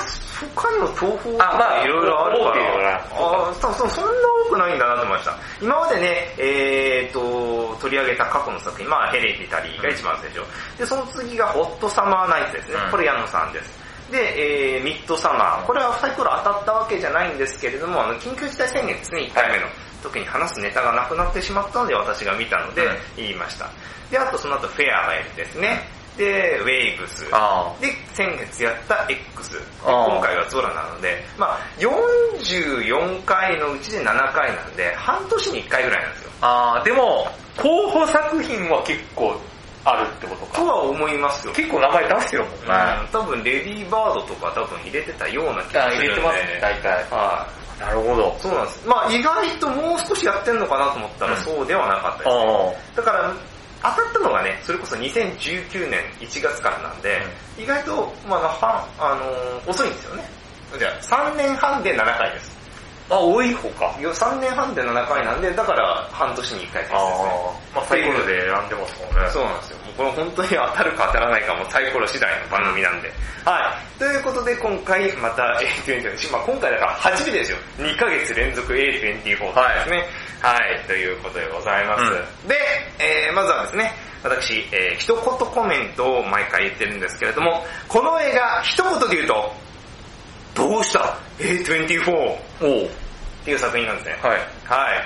[0.53, 2.49] 他にも東宝とあまあかいろいろあるか
[2.83, 4.11] ら、あーそうそうそんな
[4.47, 5.37] 多くないんだなと思いました。
[5.61, 10.41] 今までね、えーと、取り上げた過去の作品、まあヘレディタリーが一番最初。
[10.77, 12.75] で、その次がホットサマーナイツですね。
[12.85, 13.77] うんこれ矢野さんです。
[14.11, 15.65] で、えー、ミッドサマー。
[15.65, 19.67] これはサイコロ当たったわけじゃないんですけれども、あの、緊急事態宣言ですね、1回目の。
[20.01, 23.69] 時に話すネタがなくなってしまったので私が見たのでうん言いました。
[24.11, 25.81] で、あとその後フェアがいるですね。
[26.17, 27.25] で、ウェイブス。
[27.31, 29.61] あで、先月やった X。
[29.83, 36.31] 今回はゾラなので、まあ44回のうちで7回なんで、半年に1回ぐらいなんですよ。
[36.41, 39.39] あー、でも、候補作品は結構
[39.85, 40.57] あるってことか。
[40.57, 41.53] とは思いますよ。
[41.53, 42.57] 結構名前出してるもんね。
[42.67, 46.07] うん、多分レディーバードとか多分入れてたような気があするんで。
[46.07, 46.91] 入れてますね、大体。
[47.09, 47.57] はい。
[47.79, 48.35] なるほど。
[48.39, 48.87] そうなんです。
[48.87, 52.29] まあ意外ともう少しやってんのかなと思ったらうんそうではなかったです。
[52.29, 53.33] あだから、
[53.81, 57.21] 当たったのがね、それこそ2019年1月からなんで、
[57.57, 60.23] 意外と、まあ、はあのー遅いんですよね。
[60.77, 62.56] じゃあ、3年半で7回です。
[63.09, 63.15] あ。
[63.15, 63.95] あ、多い方か。
[63.99, 66.99] 3年半で7回なんで、だから半年に1回ですね。
[66.99, 69.29] あまあサイコロで選んでますもんね。
[69.29, 69.77] そうなんですよ。
[69.77, 73.11] もうこれ本当に当たるか当たらないかもサイコロ次第の番組なんで。
[73.45, 73.99] はい。
[73.99, 75.43] ということで今回また
[75.85, 77.57] A24、まあ今回だから初めてですよ。
[77.77, 80.03] 2ヶ月連続 A24 ですね。
[80.41, 80.83] はい。
[80.87, 82.03] ということでございます。
[82.03, 82.55] うで、
[82.99, 83.91] えー、まずはですね、
[84.23, 89.53] 私、えー、一言コメントを毎回言ってるんですけれども、この映画一言で言うと、
[90.57, 92.89] どうした ?A24 おうっ
[93.45, 94.19] ていう作品なんですね。
[94.21, 94.37] はい。
[94.65, 95.03] はい。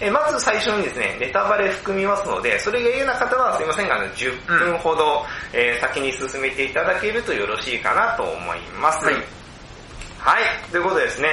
[0.00, 9.04] えーまず最初にですね、ネタバレ含みますので、それが嫌な方はすいませんが、あの10分ほど、えー先に進めていただけるとよろしいかなと思います。
[9.04, 9.14] はい
[10.18, 10.42] はい。
[10.72, 11.28] ということでですね、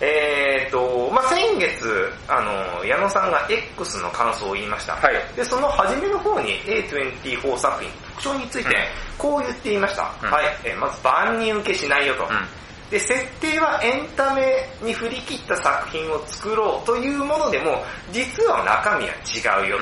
[0.00, 4.94] えーと、まあ、先月、あの、矢野さんが X の感想を言いました。
[4.94, 8.74] はいで、その初めの方に A24 作品、特徴について、
[9.18, 10.10] こう言っていました。
[10.22, 10.46] うんはい。
[10.64, 12.24] えーまず、万人受けしないよと。
[12.24, 12.48] うん。
[12.90, 19.78] で、設定はエンタメに振り切った作品を作ろうというものでも、実は中身は違うよ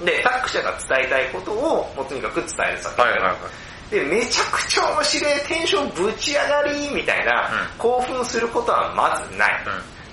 [0.00, 0.04] と。
[0.04, 3.04] で、作者が伝えたいことを、もうとにかく伝える作品。
[3.04, 3.90] はいはいはい。
[3.90, 9.64] で、めちゃくちゃ面白い、テンションぶち上がりみたいな、うん興奮することはまずない。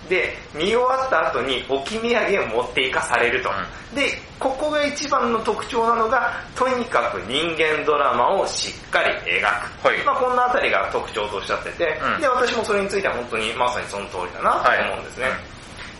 [0.09, 3.49] で、見終わった後に置き土産を持っていかされると。
[3.95, 9.41] で、ここが一番の特徴なのが、とにかく人間ドラマをしっかり描
[9.81, 9.87] く。
[9.87, 15.25] はいまあこんなあたりが特徴とおっしゃってて、うんで、私もそれについては本当にまさにその通りだなと思うんですね。
[15.25, 15.53] はい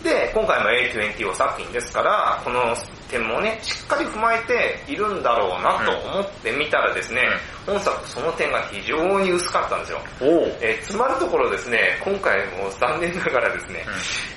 [0.04, 2.76] で、今回も A24 作品ですから、この
[3.13, 7.21] 点もね、しっかり踏まえているんだろうなと思ってみたらですね、
[7.65, 9.99] 本作その点が非常に薄かったんですよ。
[10.62, 13.86] えー詰まるところですね、今回も残念ながらですね、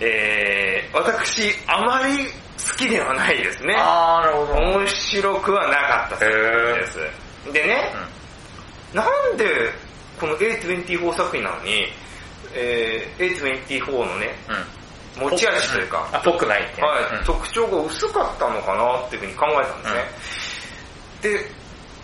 [0.01, 3.75] えー、私、あまり好きではないですね。
[3.77, 4.53] あー、なるほど。
[4.79, 6.99] 面白くはなかったです。
[7.53, 7.93] でね、
[8.93, 9.73] なんで
[10.21, 11.87] この A24 作品なのに、
[12.55, 14.86] えー、A24 のね、うん。
[15.17, 16.63] 持ち味というか、あ、ぽくない。
[16.63, 16.67] は
[17.23, 19.89] い、特徴が薄かったのかなっていうふうに考えたんで
[21.21, 21.37] すね。
[21.41, 21.51] で、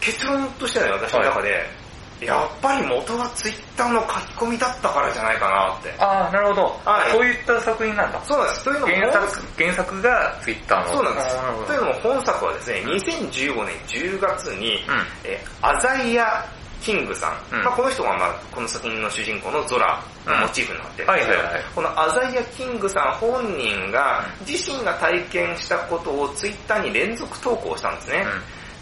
[0.01, 1.83] 結論としてはね、私の中で、
[2.21, 5.93] やっぱり元はツイッターの書き込みだったからじゃないかなって。
[5.99, 6.81] ああ、なるほど。
[6.85, 8.21] はいそういった作品なんだ。
[8.25, 8.65] そうなんです。
[8.65, 10.93] というのも、原作、原作がツイッターの。
[10.93, 15.07] そうなんですというのも本作はですね、2015年10月に、うん。
[15.25, 16.45] えーアザイア・
[16.83, 28.27] キングさん、うんまあ、この人が、まあ、この作品の主人公のゾラのモチーフになってるんですけど、はいはいはいこのアザイア・キングさん本人が自身が体験したことをツイッターに連続投稿したんですね。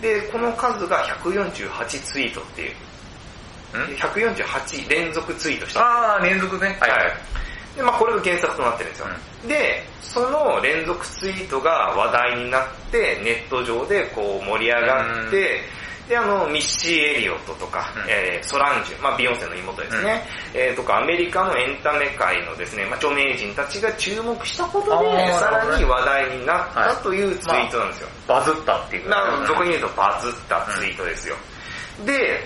[0.00, 2.74] で、この数が148ツイートっていう、
[3.74, 3.80] うん？
[3.82, 5.80] うん148連続ツイートした。
[5.80, 6.76] ああ、連続ね。
[6.80, 7.12] はいはい。
[7.76, 9.06] で、まあこれが原作となってるんですよ。
[9.46, 15.60] で、その連続ツイートが話題になって、ネット上でこう盛り上がって、
[16.10, 28.08] で、あの、ミッシー・エリオットとか、うんえーソランジュ、まあビヨンセの妹ですね、えーとか、アメリカのエンタメ界のですね、まあ著名人たちが注目したことあで、ーさらに話題になったはいというツイートなんですよ。
[28.26, 29.08] バズったっていう。
[29.08, 31.36] な俗に言うとバズったツイートですよ。
[32.04, 32.42] で、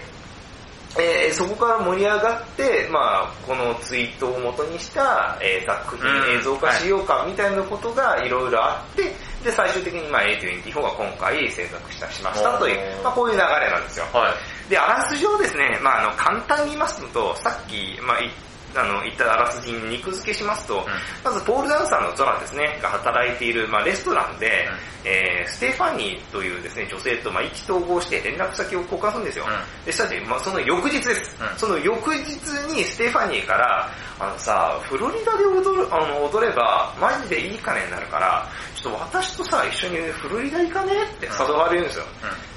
[0.98, 9.02] えーそこから盛り上がって、まあこのツイートを元にした、えー作品うん映像化しようかみたいなことがいろいろあって、
[9.42, 14.06] で、最終的にまあ A24 が今回制作したしましたというまあこういう流れなんですよ。
[14.12, 14.34] は
[14.66, 14.70] い。
[14.70, 18.30] で、あらすじをですね、まああの簡単に言いますと、さっき、まあい
[18.76, 20.86] あの言ったあらすじに肉付けしますと、
[21.22, 24.68] まずポールダンサーのゾラですね、が働いている、まあ、レストランで、
[25.04, 29.44] えーステファニーというですね、女性と、まあ、意気投合して連絡先を交換するんですよ。
[29.44, 31.36] うで、したら、まあ、その翌日です。
[31.40, 31.58] うん。
[31.58, 32.24] その翌日
[32.72, 42.04] にステファニーから、あのさ、フロリダで踊る、あの、踊れば、マジでいい金になるから、ちょっと私とさ、一緒にフロリダ行かねって誘われるんですよ。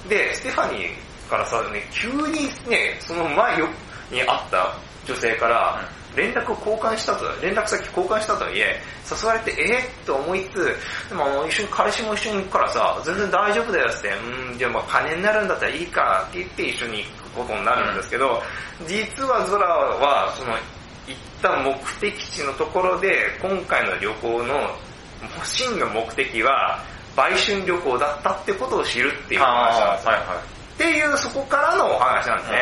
[0.09, 3.67] で、ステファニーからさ、ね、急にね、その前よ
[4.11, 4.73] に会った
[5.05, 5.81] 女性から、
[6.15, 14.09] 連絡を交換したと、連絡先交換したとはいえ、誘われて、えー、と思いつつ、でも一緒に彼氏も一緒に行くからさ、全然大丈夫だよって、
[14.51, 18.41] うん、じゃあまあ金になるんだったらいいかって言って一緒に行くことになるんですけど、
[18.87, 20.53] 実はゾラは、その、
[21.07, 24.75] 行った目的地のところで、今回の旅行の
[25.43, 26.83] 真の目的は、
[27.15, 30.11] 売春旅行だったってことを知るっていう話なんですよ。
[30.11, 30.37] はいはい。
[30.37, 32.57] っていうそこからのお話なんですね。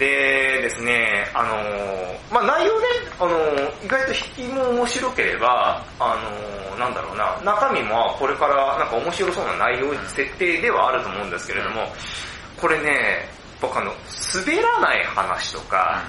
[0.00, 2.86] でですね、あのーまあ内容ね、
[3.20, 11.82] あのー意外と引きも面白ければ、あのーなんだろうな、中身もこれからなんか面白そうな内容、設定ではあると思うんですけれども、
[12.58, 13.28] これね、
[13.60, 13.92] 僕あの、
[14.34, 16.02] 滑らない話とか、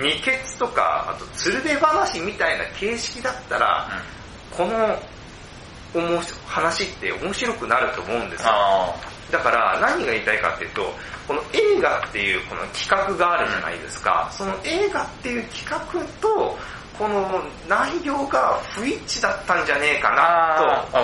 [0.00, 3.88] 二血とか、あと鶴瓶話みたいな形式だったら、
[4.56, 4.96] この
[5.94, 8.50] おもし話って面白くなると思うんですよ。
[9.32, 10.92] あだから何が言いたいかっていうと、
[11.26, 14.30] この映画っていうこの企画があるじゃないですか。
[14.32, 15.78] その映画っていう企画
[16.20, 16.58] と、
[16.98, 20.98] この内容が不一致だったんじゃねえかあな。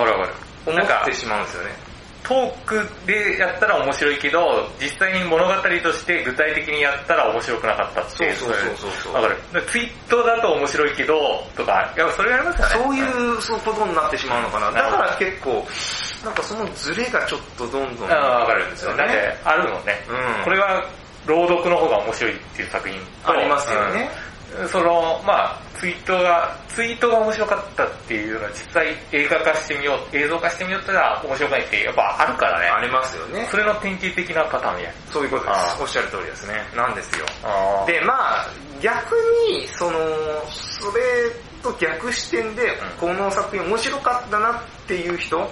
[0.65, 1.88] と思ってしまうんですよね。
[2.29, 8.35] トークでやったら面白いけど、実際に物語として具体的にやったら面白くなかったっていう。
[8.35, 9.63] そうそうそうそうわかる。
[9.65, 12.85] ツイートだと面白いけど、とか、いや、それありますよね。
[12.85, 14.71] そういうそういうことになってしまうのかな。
[14.71, 15.67] だから結構、
[16.23, 20.05] なんかそのズレがちょっとどんどんわかるんですよね。、あるのね。
[20.07, 20.85] うんこれは、
[21.25, 24.09] 朗読の方が面白いっていう作品とありますよね。
[24.57, 32.67] うんその、まあツイートが、ツイートが面白かったっていうのは実際映画化してみよう、映像化してみようってのは面白くないってやっぱあるからね。
[32.67, 33.47] ありますよね。
[33.49, 34.91] それの典型的なパターンや。
[35.11, 35.81] そういうことであす。
[35.81, 36.55] おっしゃる通りですね。
[36.75, 37.25] なんですよ。
[37.43, 38.47] あで、まあ
[38.81, 39.15] 逆
[39.49, 39.99] に、その、
[40.49, 41.31] それ
[41.63, 45.49] と逆視点で、この作品面白かったなっていう人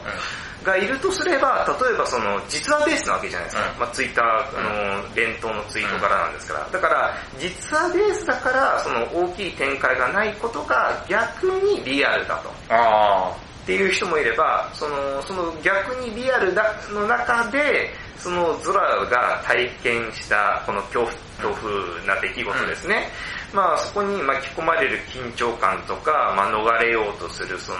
[0.63, 3.71] がいるとすれば、例えばその、実話ベースなわけじゃないですか。
[3.71, 6.67] うんまあツイッター、あの、伝統のツイートからなんですから。
[6.71, 12.51] だから、実話ベースだから、その大きい展開がないことが逆にリアルだと。
[12.69, 21.11] あっていう人もいれば、その、その逆にリアルだの中で、そのゾラが体験したこの恐怖、
[21.51, 23.09] 恐怖な出来事ですね。
[23.53, 27.79] まあそこに巻き込まれる緊張感とか、まあ逃れようとするその、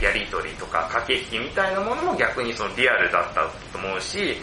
[0.00, 3.40] やりとりとか駆け引きみたいなものも逆にそのリアルだった
[3.72, 4.36] と思うし、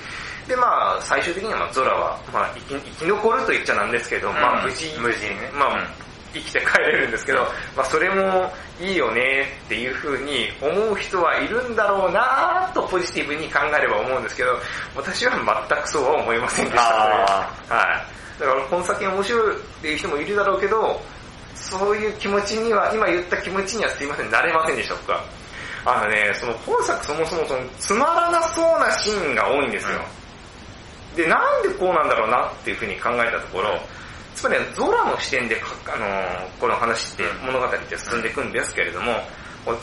[0.48, 7.39] でまあ最終的にはまあゾラは、まあ生き生き残ると言っちゃなんですけど、まあ無事、無事ねまあ、うん生きて帰れるんですけど、
[7.76, 14.50] まあそれもいいよねっていう風に思う人はいるんだろうなとポジティブに考えれば思うんですけど、
[14.95, 15.34] 私は
[15.69, 16.82] 全くそうは思いませんでした。
[16.82, 18.28] はい。
[18.39, 21.02] だからこの先面白いっていう人もいるだろうけど、
[21.56, 25.23] そういう気持ちには、今言った気持ちにはすいません、なれませんでした、僕は。
[25.86, 29.99] あのね、その本作そもそもそのつまらなそうなシーンが多いんですよ。
[31.15, 33.80] で、なんでこうなんだろうなっていうふうに考えたところ、
[34.36, 39.12] つまりゾラの視点であのこの話って物語って進んでいくんですけれども、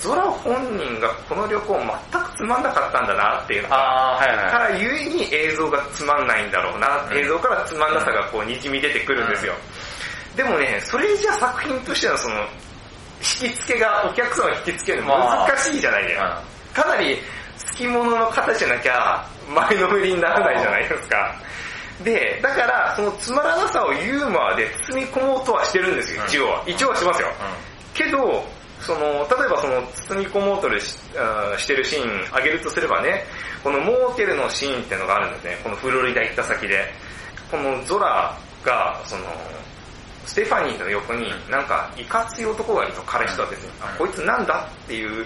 [0.00, 1.74] ゾラ本人がこの旅行
[2.12, 9.52] 全くつまんなかったんだなっていうのが、はいはい、からゆえに映像がつまんないんだろうな、うん、映像からつまんなさがこう滲み出てくるんですよ。
[10.32, 12.40] うん、でもね、それじゃ作品としてのその、
[13.20, 16.42] 引き付けが、お客さんを引き付けるの難しいじゃないですか。
[16.74, 21.34] かなり、好き者の方じゃなきゃ、前のめりにならないじゃないですか。
[22.04, 26.62] で、だから、そのつまらなさをユーモアで包み込もうとはしてるんですよ、一応は。
[26.66, 27.28] 一応はしますよ。
[27.94, 28.44] けど、
[28.86, 30.70] その、例えばその、包み込もうと
[31.58, 33.24] してるシーンあげるとすればね、
[33.64, 35.58] このモーテルのシーンっていうのがあるんですね。
[35.64, 36.92] このフロリダ行った先で。
[37.50, 39.24] このゾラが、その、
[40.26, 45.24] ステファニーの横になんかいかつい男がいると彼氏とはですね、あ、こいつなんだっていう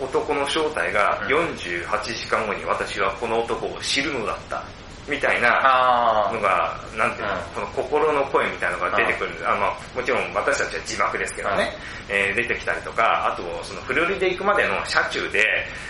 [0.00, 4.64] 男の正体が48時間後に私はこの男を知るのだった
[5.08, 9.32] みたいなのが、なんていうの、この心の声みたいなのが出てくる。
[9.48, 11.72] あまあ、もちろん私たちは字幕ですけどね、
[12.08, 15.44] えー、出てきたりとか、あと、そのフロリダ行くまでの車中で、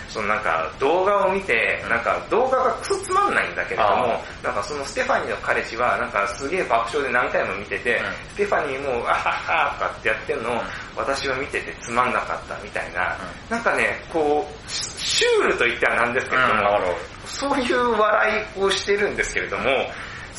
[0.09, 10.61] そのなんか動画を見て、なんか動画がクソつまんないんだけれども、なんかそのステファニーの彼氏は、なんかすげえ爆笑で何回も見てて、ステファニーも、あははとかってやってるのを、
[10.95, 13.17] 私は見ててつまんなかったみたいな、
[13.49, 14.69] なんかね、こう、
[15.09, 16.79] シュールと言ってはなんですけれども、
[17.25, 19.63] そういう笑いをしてるんですけれども、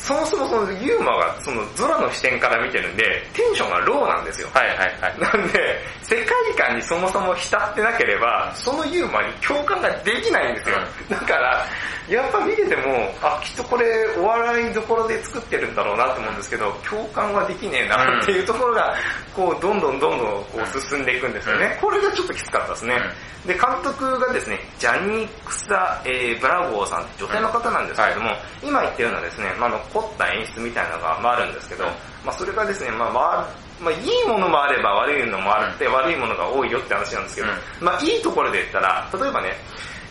[0.01, 4.49] そもそもそのユーモアがそのゾラの視点から見てるんで、テンションがローなんですよ。
[4.51, 5.19] はいはいはい。
[5.19, 10.77] なんで、世界観にそもそも浸ってなければ、そのユーモアに共感ができないんですよ。
[11.09, 11.65] だから、
[12.09, 13.85] やっぱ見てても、あ、きっとこれ
[14.17, 18.95] お笑いどころで作ってるんだろうなと思うんですけど、共感はできねえなっていうところが、
[19.35, 21.77] こう、どんどんどんどんこう進んでいくんですよね。
[21.79, 22.97] これがちょっときつかったですね。
[23.45, 28.29] で、監督がですね、ジャニークサ、えー、ブラボーさんって女性の方なんですけれども、
[28.61, 31.85] 今言ったようなですね、まあ、の凝った演出みたいなのが、まあ、あるんですけど、
[32.25, 33.47] まあ、それがですね、まあ、まあ、
[33.81, 37.47] まあ、いいものもあれば悪いのもあって、悪いものが多いよって話なんですけど、
[37.81, 39.49] まあ、いいところで言ったら、例えばね、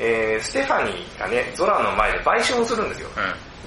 [0.01, 3.09] えー、ステファニーがね、ゾラの前で売春をするんですよ。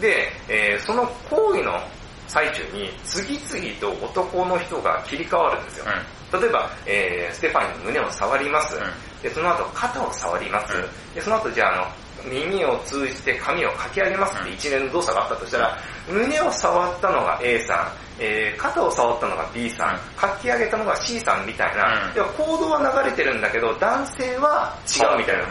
[0.01, 1.79] で、えー、その行為の
[2.27, 5.85] 最中に次々と男の人が切り替わるんですよ。
[6.33, 8.75] 例えば、えー、ステファニーの胸を触ります。
[9.21, 10.73] で、その後肩を触ります。
[11.13, 11.87] で、その後じゃあ、あの、
[12.25, 15.77] 耳を通じて髪をかき上げますって一連の動作があったとしたら、
[16.09, 17.87] 胸を触ったのが A さん、
[18.19, 25.43] えー、肩を触ったのが B さん、かき上げたのが C さんみたいな、うん、行動は流れてるんだけど、男性は違うみたいな。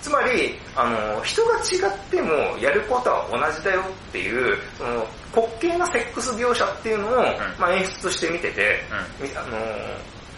[0.00, 7.22] つまり、あの、人が違ってもやることは同じだよっていう、その、滑稽なセックス描写っていうのを、うん、
[7.58, 8.80] まあ演出として見てて、
[9.20, 9.56] うん、あの、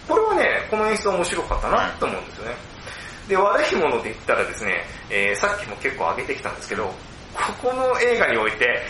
[0.09, 2.57] これはね、この演出は面白かったなと思うんですよね。
[3.31, 6.85] で、悪いもので言ったらですね、えー、さっきも結構上げてきたんですけど、
[7.33, 8.83] ここの映画において、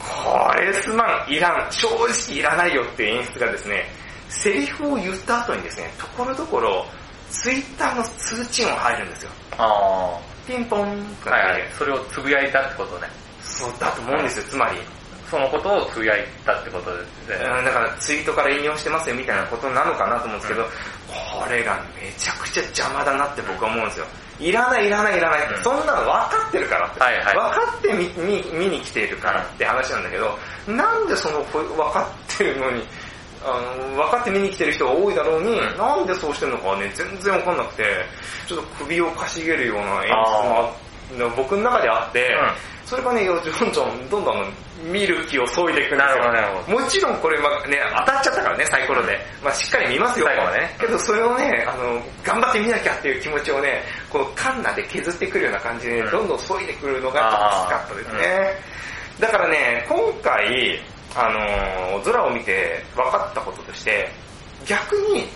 [0.00, 3.86] これすまん、いらん、正直いらないよっていう演出がですね、
[4.28, 6.84] セリフを言った後にですね、ところどころ、
[7.30, 9.30] ツイッターの通知音入るんですよ。
[9.58, 13.06] あピンポンってはいはい、それをつぶやいたってことね。
[13.42, 14.78] そうだと思うんですよ、つまり。
[15.30, 16.90] そのことをつぶやいたってこと
[17.26, 17.34] で。
[17.34, 20.68] うん、だからツイートから引用してますよみたいなことなのかなと思うんですけど、うん、
[21.14, 24.06] これがめちゃくちゃ邪魔だなって僕は思うんですよ。
[24.40, 32.82] いらないいらないいらない、うん、そんなの分かってるからって、はいはい、分かって見見に来ているからって話なんだけど、なんでその分かってるのに、
[33.44, 37.84] あの、分かって見に来てる人が多いだろうに、うん、なんでそうしてるのかね、全然分かんなくて、
[38.48, 40.10] ちょっと首をかしげるような演
[41.18, 42.36] 出も僕の中であって、
[42.94, 44.52] それがね、どんどんどんどん
[44.84, 46.78] 見る気を削いでいくんですよ。
[46.78, 49.18] もちろんこれ、まあね、当たっちゃったからね、サイコロで。
[49.42, 50.76] まあしっかり見ますよ、最後はね。
[50.78, 58.62] けどそれをね、あの、頑張って見なきゃっていう気持ちをね、このカンナで削ってくるような感じで、どんどん削いでくるのがちょっときつかったですね。
[59.18, 60.80] だからね、今回、
[61.16, 61.30] あ
[61.96, 64.08] の、ゾラを見て分かったこととして、
[64.66, 65.28] 逆に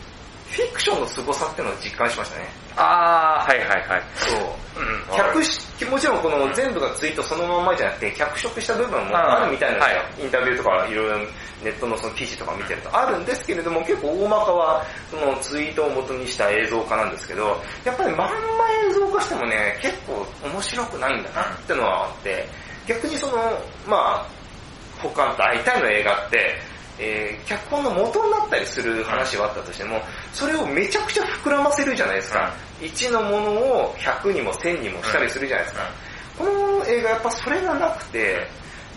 [0.50, 2.48] フィクションの凄さっていうのを実感しましたね。
[2.78, 4.02] あー、はいはいはい。
[4.14, 4.80] そう。
[4.80, 5.16] うん。
[5.16, 5.42] 脚
[5.86, 11.26] もちろんこの全部がツイートそのままじゃなくて、脚色した部分もあるみたいなはい、インタビューとかいろいろ
[11.62, 18.34] ネットのその記事とか見てるとあるんですけれども、結構大まかはそのツイートを元にした映像化なんですけど、やっぱりまんま
[18.90, 22.48] 映像化してもね、結構面白くないんだなってのはあって、
[22.86, 23.36] 逆にその、
[23.86, 24.26] まあ、
[25.00, 26.56] 他の大体の映画って、
[26.98, 30.00] えー、脚本の元になったりする話はあったとしても、
[30.32, 32.52] それをめちゃくちゃ膨らませるじゃないですか。
[32.80, 35.82] うん、1のものを100にも1000にもしたりするじゃないですか。
[36.40, 38.46] うん、この映画やっぱそれがなくて、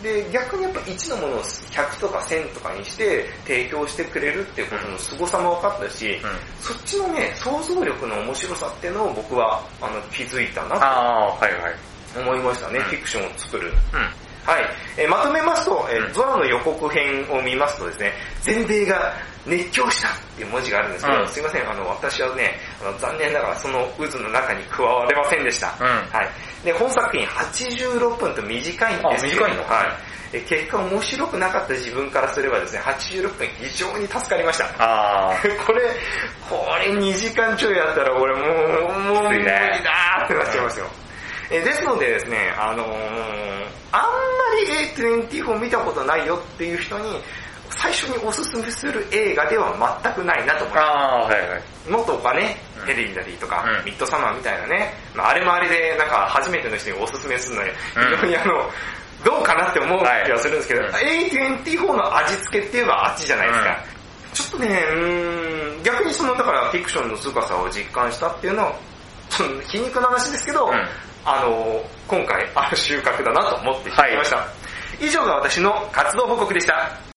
[0.02, 6.22] で、逆にやっぱ1のものを100とか1000とかにして提供してくれるっていうことの凄さも分かったし、うん、
[6.60, 13.72] そっちのね、想像力の面白さっていうのを僕はあの気づいたなと、はいはい、思いましたね、フィクションを作る。
[14.46, 14.66] はい。
[14.98, 19.14] えーまとめますと、えーうんゾラの予告編を見ますとですね、全米が
[19.46, 25.74] 熱狂したっていう文字があるんですけど、うんすいません、あの、私はね、あの残念ながらその渦の中に加われませんでした。
[25.80, 26.30] うんはい。
[26.66, 29.64] で、本作品86分と短いんですけどあ短いの？
[29.64, 29.88] はい。
[30.34, 34.66] えー結果面白くなかった自分からすればですね、86分非常に助かりました。
[34.80, 35.36] あ
[35.68, 35.82] これ、
[36.50, 38.46] これ2時間ちょいやったら俺も
[38.88, 40.88] う、もう無理だーってなっちゃいますよ。
[41.52, 42.88] えーですのでですね、あのー、
[43.92, 44.08] あんま
[44.74, 47.20] り A24 見たことないよっていう人に、
[47.72, 50.82] 最初におすすめする映画では全くないなと思いあ。
[50.82, 50.94] ます。
[50.94, 51.62] ああ、はいはい。
[51.92, 58.70] のとかねうん、ヘレディタリーとか、うんミッドサマーみたいなね、まあ、あれもあれでなんか初めての人におすすめするのに、うん非常にあの、
[59.26, 63.70] どうかなって思う気がするんですけど、はい A24 の味付けって言えばあっちじゃないですか。
[63.86, 68.74] うんちょっとね、うーん、逆にその、だからフィクションの凄さを実感したっていうのは、
[69.30, 70.88] その皮肉な話ですけど、うん
[71.24, 74.46] あの、今回、ある収穫だなと思ってしまいました。
[75.00, 77.11] 以上が私の活動報告でした。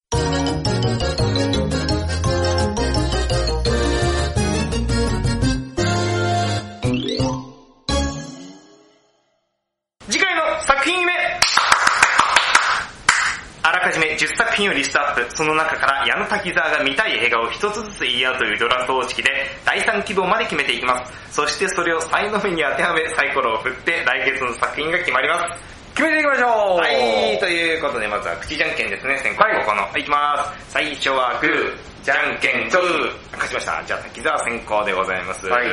[15.35, 19.31] その中から矢野滝沢が見たい映画を一つずつ言い合うというドラ方式で
[19.65, 21.35] 第3希望まで決めていきます。
[21.35, 25.75] そしてそれを才能目に当てはめサイコロを振って来月の作品が決まります。
[25.95, 29.83] 決めていきましょうはい、ということでまずは口じゃんけんですね、先行はい後攻の。
[29.83, 30.73] はい、いきます。
[30.73, 33.13] 最初はグー、じゃんけんグー。
[33.33, 33.83] 勝ちました。
[33.87, 35.47] じゃあ滝沢先行でございます。
[35.47, 35.67] はい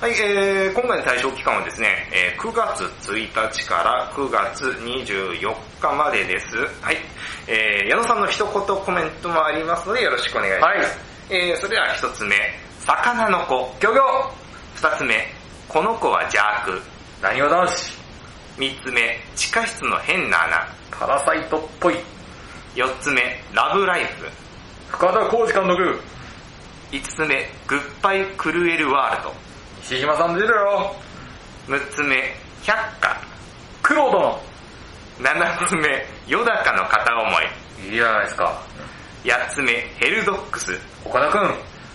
[0.00, 6.56] はい、えー、今回の対象期間はですね、えー9月1日から9月24日までです。
[6.82, 6.96] はい、
[7.46, 10.78] えー、矢野さんの一言コメントもありますのでよろしくお願いします。
[10.78, 10.86] はい。
[11.30, 12.34] えー、それでは一つ目、
[12.80, 13.76] 魚の子。
[13.80, 14.02] ギョギョ
[14.74, 15.28] 二つ目、
[15.68, 16.82] この子は邪悪。
[17.22, 17.92] 何わ男子
[18.58, 20.66] 三つ目、地下室の変な穴。
[20.90, 21.96] パラサイトっぽい。
[22.74, 23.22] 四つ目、
[23.52, 24.26] ラブライフ。
[24.90, 26.00] 深田浩二監督。
[26.90, 29.34] 五つ目、グッバイクルエルワールド。
[29.82, 30.94] 石島さん出るよ。
[31.68, 33.20] 六つ目、百花。
[33.82, 34.40] クロード
[35.20, 37.34] 七つ目、ヨダカの片思い。
[37.80, 37.86] の。
[37.86, 38.62] いいじゃないですか。
[39.24, 40.78] 八つ目、ヘルドックス。
[41.04, 41.54] 岡田くん。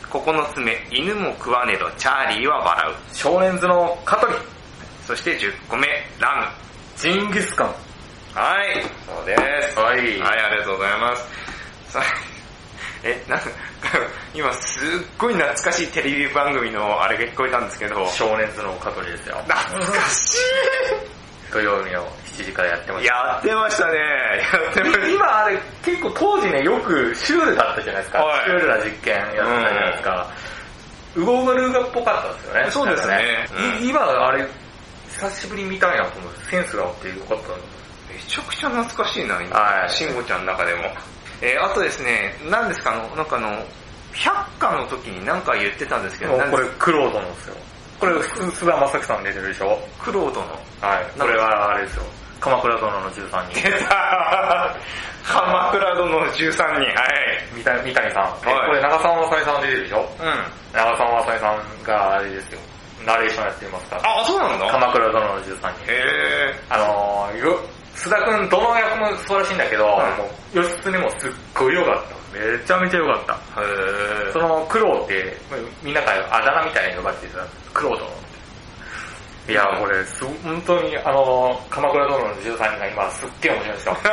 [0.09, 3.15] 九つ目、犬も食わねどチャーリーは笑う。
[3.15, 4.33] 少年図の香取。
[5.07, 5.87] そして十個目、
[6.19, 6.53] ラ
[6.97, 7.67] ジンギスカン。
[7.67, 7.73] ム。
[8.35, 9.79] はい、そうです。
[9.79, 12.32] はいはい、ありがとうございます。
[13.03, 13.49] さえ、なんか、
[14.33, 19.35] 今すっごい懐かしいテレビ番組のあれが聞こえたんですけど、少年図の香取ですよ。
[19.45, 20.37] 懐かし
[21.51, 23.07] 土曜日の7時からやってまいす。
[23.07, 23.97] やってましたね。
[23.99, 25.07] やってました。
[25.09, 28.23] 今あれ結構当時ねよくシュールだったじゃないですか。
[28.23, 30.31] はいシュールな実験やってたじゃないですか。
[31.15, 32.71] ウゴガルーガっぽかったですよね。
[32.71, 34.47] そうですねなんかい今あれ
[35.09, 37.51] 久しぶりに見たいなと思ってセンスがあってよかったん
[38.09, 39.55] めちゃくちゃ懐かしいな、今。
[39.55, 40.89] はい慎吾ちゃんの中でも。
[41.43, 43.51] えー、あとですね、何ですか、あの、なんかあの、
[44.13, 47.55] 百花の時に何か言ってたんですけど、これクロードなんですよ。
[47.99, 49.77] これ菅田将暉さん出てるでしょ？
[50.03, 50.47] クロードの。
[50.81, 51.19] はい。
[51.19, 52.03] これはあれですよ。
[52.39, 53.61] 鎌倉殿の13人。
[53.61, 54.75] 出た
[55.23, 56.83] 鎌倉殿の13人、はい。
[57.55, 58.37] 三谷さん。
[58.45, 60.09] えはいこれ長澤まさみさん出てるでしょ？
[60.19, 60.43] うん。
[60.73, 62.59] 長澤まさみさんがあれですよ。
[63.05, 64.01] ナレーションやってますから。
[64.21, 65.69] あ、そうなんだ鎌倉殿の13人。
[65.87, 67.59] へあのー、よ、
[67.95, 72.23] 須田くんどの役も素晴らしいんだけど、はいもう、義経もすっごい良かった。
[72.33, 74.33] めちゃめちゃ良かった。
[74.33, 75.37] その苦労って、
[75.83, 78.09] みんなからあだ名みたいに呼ばれてた、苦労殿っ
[79.45, 79.51] て。
[79.51, 83.97] いや、これ、す本当に、あのー、鎌倉殿の13人が今すっげえ面白いですよ。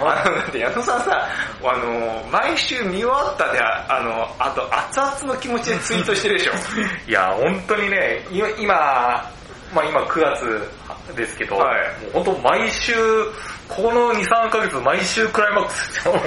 [0.00, 1.28] あの、だって矢野さんさ、
[1.64, 6.52] あの、毎週見終わったで、あの、あと熱々の気持ちでツイートしてるでしょ。
[7.08, 9.28] いや、本当にね、い今、
[9.74, 12.92] まあ今9月ですけど、はいもう本当毎週、
[13.68, 16.14] この2、3ヶ月毎週クライマックスですよ。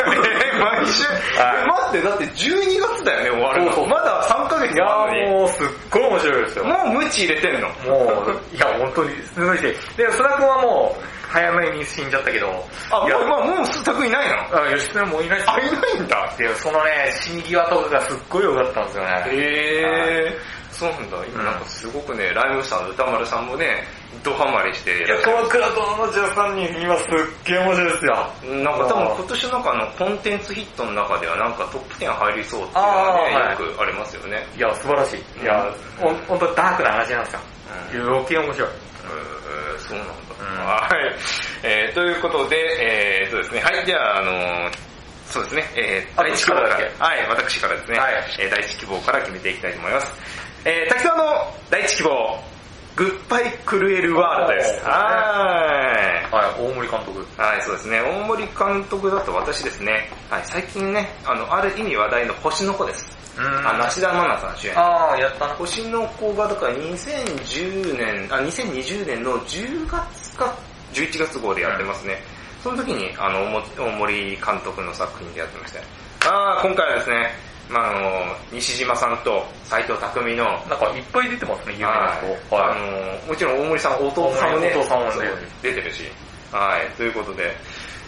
[0.56, 3.72] え毎週、はいえ待って、だって12月だよね、終わるの。
[3.72, 5.32] そうそうまだ3ヶ月いやあるのに。
[5.40, 6.66] もうすっごい面白いですよ。
[6.66, 7.68] もう無知入れてんの？
[7.70, 12.48] もう、いや、本当に、すごいし、で、須田君はもう、早めに死んじゃったけど、
[12.92, 14.64] あ、いやもう、もう、もう、スタいないの？
[14.64, 16.34] あ吉田もういないあ、いないんだ。
[16.38, 19.24] で、そのね、死に際とかがすっごい良かったんですよね。
[19.28, 19.82] へ
[20.28, 21.18] えー、そうなんだ。
[21.28, 23.86] 今なんかすごくね、ライムスターの歌丸さんもね、
[24.24, 27.08] ドハマりしていや、鎌倉殿の13人、今すっ
[27.46, 28.16] げえ面白いですよ。
[28.66, 34.48] なんか多分今年なんかあのコンテンツヒットの中ではなんかトップ10入りそうっていうのはね、よくありますよね。
[34.58, 35.44] いや、素晴らしい。
[35.44, 37.40] いや、ほんほんとダークな話なんですよ。
[37.94, 38.70] 余計面白い。
[38.70, 40.14] えーそうなんだ。
[40.40, 41.16] うんはい。
[41.62, 43.62] えーということで、えー、そうですね。
[43.62, 44.92] はい、じゃあ、あのー
[45.32, 45.64] そうですね。
[45.78, 46.76] えー、あ第一希望から。
[47.00, 47.98] はい、私からですね。
[48.00, 50.12] はいえー第一希望から決めていきたいと思います。
[50.64, 51.24] えー、滝沢の
[51.72, 52.40] 第一希望。
[52.96, 54.86] グッバイクルエルワールドです。
[54.86, 56.36] はい。
[56.36, 57.26] はい、大森監督。
[57.42, 58.00] はい、そうですね。
[58.02, 63.18] 大森監督だと私ですね、はい、最近ね、あの、ある意味話題の星の子です。
[63.40, 64.78] うんあ、梨田愛菜さん主演。
[64.78, 65.54] あー、やったな。
[65.56, 70.54] 星の子が、だから2010年、あ、2020年の10月か
[70.94, 72.22] 11月号でやってますね。
[72.62, 76.30] その時に、あの、大森監督の作品でやってました。
[76.30, 77.32] あー、今回はですね、
[77.72, 82.58] まあ、あの、西島さんと斎藤匠の、なんかいっぱい出てますね、有名なはい人。
[82.58, 85.30] あの、もちろん大森さん、弟さんもね、弟さんもね
[85.62, 86.04] 出てるし。
[86.52, 87.56] はい、ということで、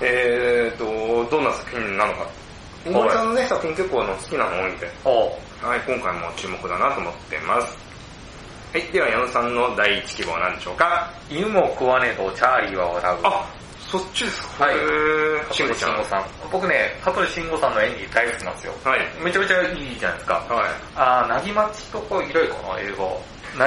[0.01, 2.27] えーと、どんな作品なのか。
[2.85, 5.09] 大森さんのね、作品結構あの好きなの多いんで、お
[5.65, 7.77] はい、今回も注目だなと思ってます。
[8.73, 11.09] はい、では矢野さんの第一希望は何でしょうか？
[11.29, 13.17] 犬も食わねえとチャーリーは笑う。
[13.23, 13.52] あ、
[13.93, 14.65] そっちですか？
[14.65, 14.75] はい
[15.53, 15.97] 慎吾ちゃん。
[15.97, 16.25] はさん。
[16.51, 18.73] 僕ね、香取慎吾さんの演技大好きなんですよ。
[19.21, 19.23] い。
[19.23, 20.33] めちゃめちゃいいじゃないですか。
[20.49, 20.69] はい。
[20.95, 23.05] あー、なぎまちとか以来かな、映画。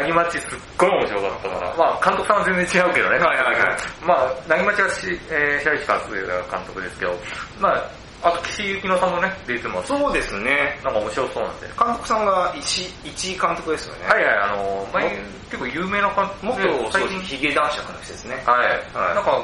[0.01, 1.75] なぎまちすっごい面白かったから。
[1.79, 3.19] まあ、監督さんは全然違うけどね。
[3.23, 7.15] はいはいはいまあ、なぎまちはし、えー、白石和也が監督ですけど、
[7.61, 7.87] まあ、
[8.27, 9.95] あと岸井ゆきのさんもね、出てます。
[9.95, 10.75] そうですね。
[10.83, 11.69] なんか面白そうなんで。
[11.79, 14.09] 監督さんが一一位監督ですよね。
[14.11, 15.11] はいはい、あの、前も、
[15.55, 17.21] 結構有名な監督元、そう最近。
[17.23, 18.43] ヒゲ男爵の人ですね。
[18.45, 18.67] はい。
[18.91, 19.39] はいなんか、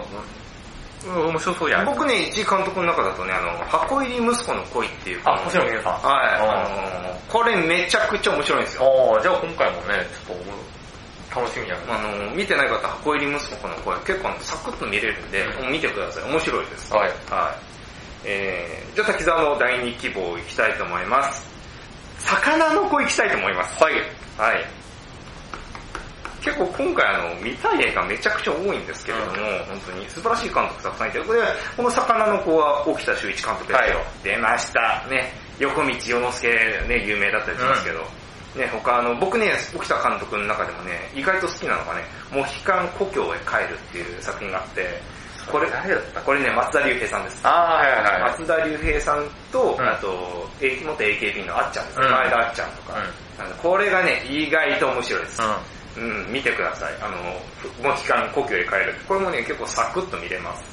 [1.07, 5.21] うん、面白そうじゃない僕ね、一位監督の中だとね、あの、箱入り息子の恋っていう。
[5.25, 6.01] あ、星野源さん。
[6.03, 7.33] はい。
[7.33, 9.15] これめちゃくちゃ面白いんですよ。
[9.15, 16.31] ああ、じゃあ今回もね、ちょっと楽しみじゃないあの、見てない方、箱入り息子の声、結構サクッと見れるんで、うん見てください。
[16.31, 16.93] 面白いです。
[16.93, 17.11] はい。
[17.31, 17.73] はい。
[18.25, 21.43] えー、じゃあ滝沢の第二希望いきたいと思います。
[22.19, 23.83] 魚の子行きたいと思います。
[23.83, 23.95] はい。
[24.39, 24.65] はい。
[26.43, 29.33] 結構今回あの、見たい映画めちゃくちゃ多いんですけれども、
[29.69, 31.41] 本当に素晴らしい監督たくさんいて、これ、
[31.77, 33.97] この魚の子は沖田修一監督ですよ。
[33.97, 35.07] はい出ました。
[35.09, 36.49] ね、横道世之助
[36.89, 38.01] ね、有名だったりしますけど、
[38.57, 45.01] ね、他あの、僕ね、沖田監督の中でもね、意外と好きなのがね、モヒカン故郷へ帰るっていう作品があって、
[45.51, 47.41] これ、誰だったこれね、松田龍平さんです。
[47.47, 48.23] ああ、はいはいはい。
[48.31, 49.89] 松田龍平さんと、うん。
[49.89, 52.13] あと、え元 AKB のあっちゃんですね、うん。
[52.13, 52.95] 前田あっちゃんとか、
[53.39, 55.43] あのこれがね、意外と面白いです。
[55.97, 56.95] ううん、見てください。
[57.01, 57.17] あの、
[57.89, 58.95] もう期間故郷へ帰る。
[59.07, 60.65] これもね、結構サクッと見れます。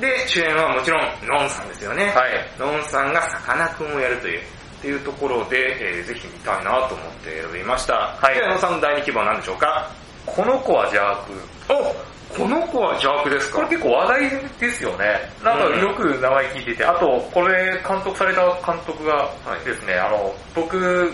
[0.00, 2.06] で、主演はもちろん、ノンさんですよね。
[2.06, 2.14] ん。
[2.14, 2.32] はい。
[2.58, 7.94] ノンさんがさかなクンをやるという、っていうところで、えーぜひ見たいなと思って選びました。
[8.20, 9.88] はいで、ノンさんの第二希望は何でしょうか？
[10.26, 11.30] この子は邪悪。
[11.68, 11.94] お
[12.36, 13.58] この子は邪悪ですか？
[13.58, 15.20] これ結構話題ですよね。
[15.44, 19.30] なんかよく名前聞いてて、あと、これ監督された監督がは
[19.62, 21.12] いですね、あの、僕、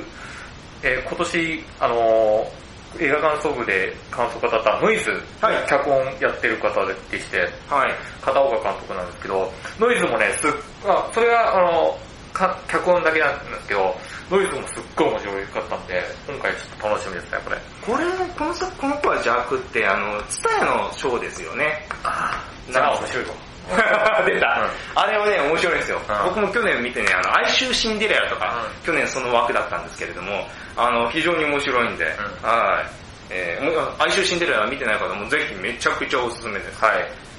[0.82, 2.51] えー今年、あの、
[2.99, 5.11] 映画感想部で感想語ったノイズ、
[5.41, 7.93] はい脚本やってる方でして、はい。
[8.22, 10.51] 片岡監督なんですけど、ノイズもね、すっ、
[10.86, 11.99] あ、それはあの、
[12.32, 13.95] か脚本だけなんですけど、
[14.30, 17.59] ノイズもすっごい面白かったんで、今回ちょっと楽しみですね、これ。
[17.82, 18.05] これ、
[18.39, 21.86] この作、この子は邪悪って、あの、ツタヤのショーですよね。
[22.05, 23.47] あじゃあ面白いわ。
[24.26, 26.00] 出た、あれはね、面白いんですよ。
[26.08, 32.08] うん僕も去年見てね、あの、哀愁シンデレラとか、うん去年その枠だったんですけれども、あの、非常に面白いんで、ん
[32.46, 32.86] はい。
[33.30, 36.82] えー、もう哀愁シンデレラ見てない方もぜひめちゃくちゃおすすめです。
[36.84, 36.94] はい。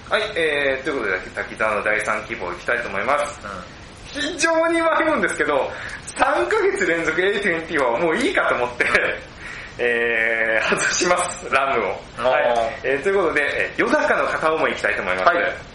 [0.09, 3.39] はい、えー、ということで、滝沢の第3希望いきたいと思います。
[3.43, 3.79] うん
[4.11, 5.69] 非常に迷うんですけど、
[6.17, 8.85] 3ヶ月連続 A20 はもういいかと思って、
[9.77, 11.89] えー、外します、ラムを。
[12.17, 12.79] はい。
[12.83, 15.35] えー、ということで、えー、夜中の片思いいきたいと思います。
[15.35, 15.68] はい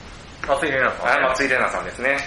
[0.47, 2.19] 松井玲奈さん、はい、松井玲奈さんですね。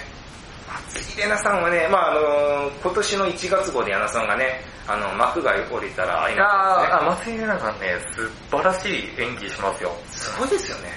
[0.68, 9.92] 松井玲奈さんはね、まああの今年の1月号で矢野さんがね、あの、幕が降りたら会いいやーまあ、松井玲奈さんね、素晴らしい演技しますよ。
[10.10, 10.88] すごいですよね。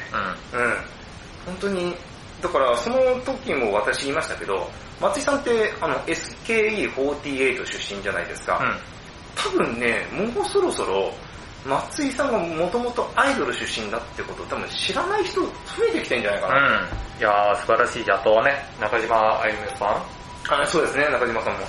[0.53, 0.59] うん。
[0.59, 0.77] うん。
[1.45, 1.95] 本当に、
[2.41, 4.69] だからその時も私言いましたけど、
[4.99, 8.61] 松井さんってあの SKE48 出身じゃないですか。
[9.35, 11.13] 多分ね、もうそろそろ、
[11.65, 15.49] 松井さんがもともとアイドル出身だってことを多分知らない人増
[15.89, 16.55] えてきてんじゃないかな。
[16.57, 17.19] うん。
[17.19, 18.11] いやー、素晴らしい。
[18.11, 20.01] あとはね、中島あゆみさ
[20.49, 21.59] あそうですね、中島さんも。
[21.59, 21.61] ん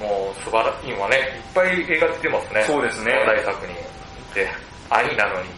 [0.00, 0.90] もう素晴らしい。
[0.90, 1.22] 今ね、いっ
[1.54, 2.64] ぱい映画出てますね。
[2.66, 3.74] そうですね話題作に。
[4.34, 4.48] で、
[4.90, 5.48] 兄なのに、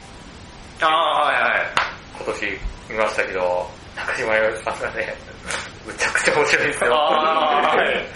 [0.81, 1.73] ああ、はいはい。
[2.19, 2.59] 今年
[2.91, 5.15] 見ましたけど、中島あゆみさんがね、
[5.87, 6.91] むちゃくちゃ面白いですよ。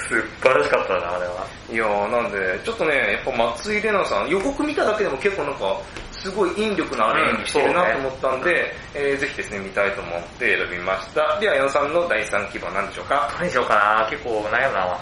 [0.09, 1.47] 素晴らしかったな、あれは。
[1.71, 5.77] いやーなんで、ちょっとね、やっぱ松井玲奈さん、予告見ただけでも結構なんか、
[6.13, 11.39] すごい引力のある演技してるなと思ったんで、えーぜひですね、見たいと思って選びました。
[11.39, 14.99] では、矢野さんの第3希望は何でしょうか何にしようかな結構悩むな。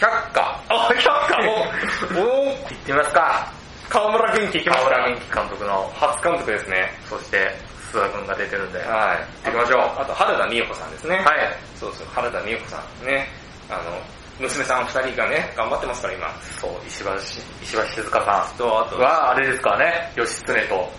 [0.00, 0.60] 百花。
[0.68, 1.38] あ、100か
[2.18, 3.46] おお行ってみますか。
[3.88, 6.92] 河村元気いきますか河村元気監督の、初監督ですね。
[7.08, 7.54] そして、
[7.96, 8.78] 須田君が出てるんで。
[8.80, 9.18] ははい。
[9.46, 11.16] 行きましょうあと、原田美代子さんですね。
[11.34, 11.56] い。
[11.74, 13.28] そうそう、原田美代子さんね。
[13.70, 13.98] あの、
[14.38, 16.28] 娘さん2人がね、頑張ってますから、今。
[16.60, 17.14] そう、石橋、
[17.62, 20.92] 石橋静香さと、あとん、は、あれですからね、義経と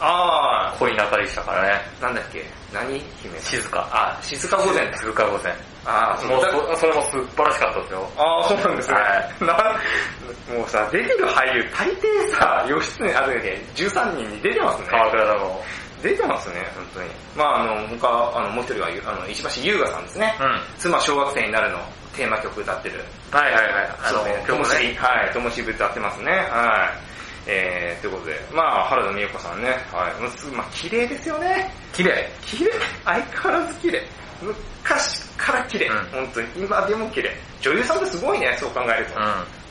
[0.00, 1.80] あ恋仲でしたからね。
[2.00, 2.44] ー、なんだっけ？
[2.72, 2.98] 何？
[3.22, 3.86] 姫静か。
[3.92, 4.98] あ、静か御前だ。
[4.98, 5.54] 静か御前。
[5.84, 8.08] あー、もうだそそれも素晴らしかったですよ。
[8.16, 8.96] ああ、そうなんですね。
[8.96, 14.88] はなもうさ、出てる俳優、大抵さ、義経、あのね、13人に出てますね。
[14.90, 15.64] 鎌倉殿も。
[16.02, 17.10] 出てますね、本当に。
[17.36, 20.34] まああの、他、あの、もう一人は、あの、石橋優雅さんですね。
[20.40, 20.60] うん。
[20.78, 21.78] 妻小学生になるの
[22.16, 23.04] テーマ曲歌ってる。
[23.30, 23.88] はいはいはい。
[24.10, 26.32] そうね、、ともし、はい、ともしぶ歌ってますね。
[26.32, 27.09] はい。
[27.46, 30.54] えー、ということで、まあ、原田美恵子さんね、はい。
[30.54, 31.72] まあ、綺麗ですよね。
[31.92, 32.28] 綺麗。
[32.42, 32.70] 綺麗。
[33.04, 34.02] 相変わらず綺麗。
[34.42, 35.86] 昔から綺麗。
[35.86, 36.48] うん本当に。
[36.56, 37.30] 今でも綺麗。
[37.60, 39.18] 女優さんってすごいね、そう考えると。
[39.18, 39.24] うん。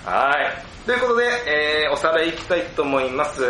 [0.05, 0.86] はい。
[0.86, 3.43] ということで、えー、おさらいいきたいと思います。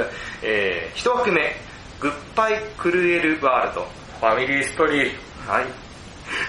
[0.43, 1.55] えー、一枠目、
[1.99, 3.87] グッバイクルエルワールド。
[4.19, 5.15] ファミリーストーリー。
[5.47, 5.65] はい。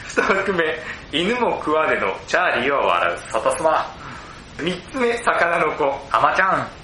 [0.05, 0.65] 二枠目、
[1.13, 3.19] 犬も食わねのチャーリーは笑う。
[3.33, 3.87] サタスマ。
[4.61, 5.85] 三つ目、魚の子。
[6.11, 6.80] アマちゃん。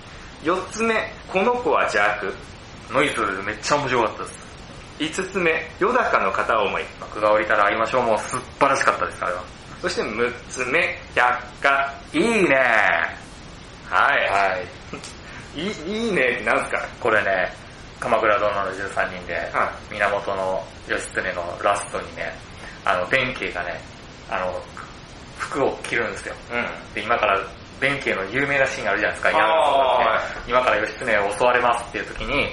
[0.46, 0.94] 四つ目、
[1.32, 2.32] この子は邪悪。
[2.92, 4.38] ノイズめっちゃ面白かったです。
[5.00, 6.84] 五つ目、よだかの片思い。
[7.00, 9.42] 幕が降りたら会いましょうもう素晴らしかったです、あれは。
[9.82, 11.92] そして六つ目、百科。
[12.12, 12.54] いいね
[13.90, 14.30] はい。
[14.30, 14.56] は
[15.56, 15.58] い。
[15.60, 16.80] いい、いいね、なんすか？
[17.00, 17.52] これね、
[17.98, 22.32] 鎌倉殿の13人で、は源の義経のラストにね、
[22.84, 23.80] あの、弁慶がね、
[24.30, 24.62] あの、
[25.38, 26.34] 服を着るんですよ。
[26.52, 26.94] うん。
[26.94, 27.40] で、今から、
[27.80, 32.48] 弁慶の有名なシーンがあるじゃないですか、山の方でねはい今から義経を襲われますっていう時に、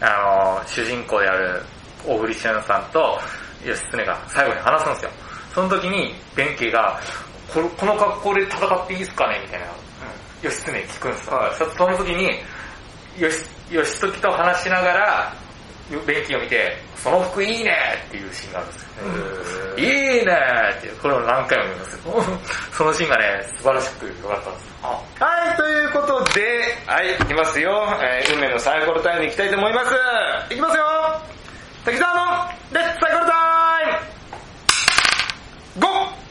[0.00, 1.62] あの、主人公である
[2.06, 3.18] 大栗旬さんと
[3.64, 5.10] 義経が最後に話すんですよ。
[5.54, 7.00] その時に弁慶が、
[7.52, 9.66] ここの格好で戦っていいですかねみたいな、
[10.42, 11.36] 義経に聞くんですよ。
[11.36, 12.40] はいそその時に、
[13.18, 15.32] 義義時と話しながら、
[16.06, 17.72] 弁慶を見て、その服いいね
[18.08, 18.88] っていうシーンがあるんですよ。
[19.04, 19.86] うんいい
[20.26, 20.34] ね
[20.76, 22.00] っていう、これを何回も見ますよ。
[22.72, 23.24] そのシーンがね、
[23.56, 24.68] 素晴らしく良かったんですよ。
[25.20, 26.42] はい、ということで、
[26.86, 27.70] はい、いきますよ。
[28.02, 29.94] えー運命のサイコロタイムいきたいと思います。
[30.52, 30.84] いきますよ
[31.84, 33.32] 滝沢のレッツサイコロタ
[33.80, 33.86] イ
[35.76, 35.86] ム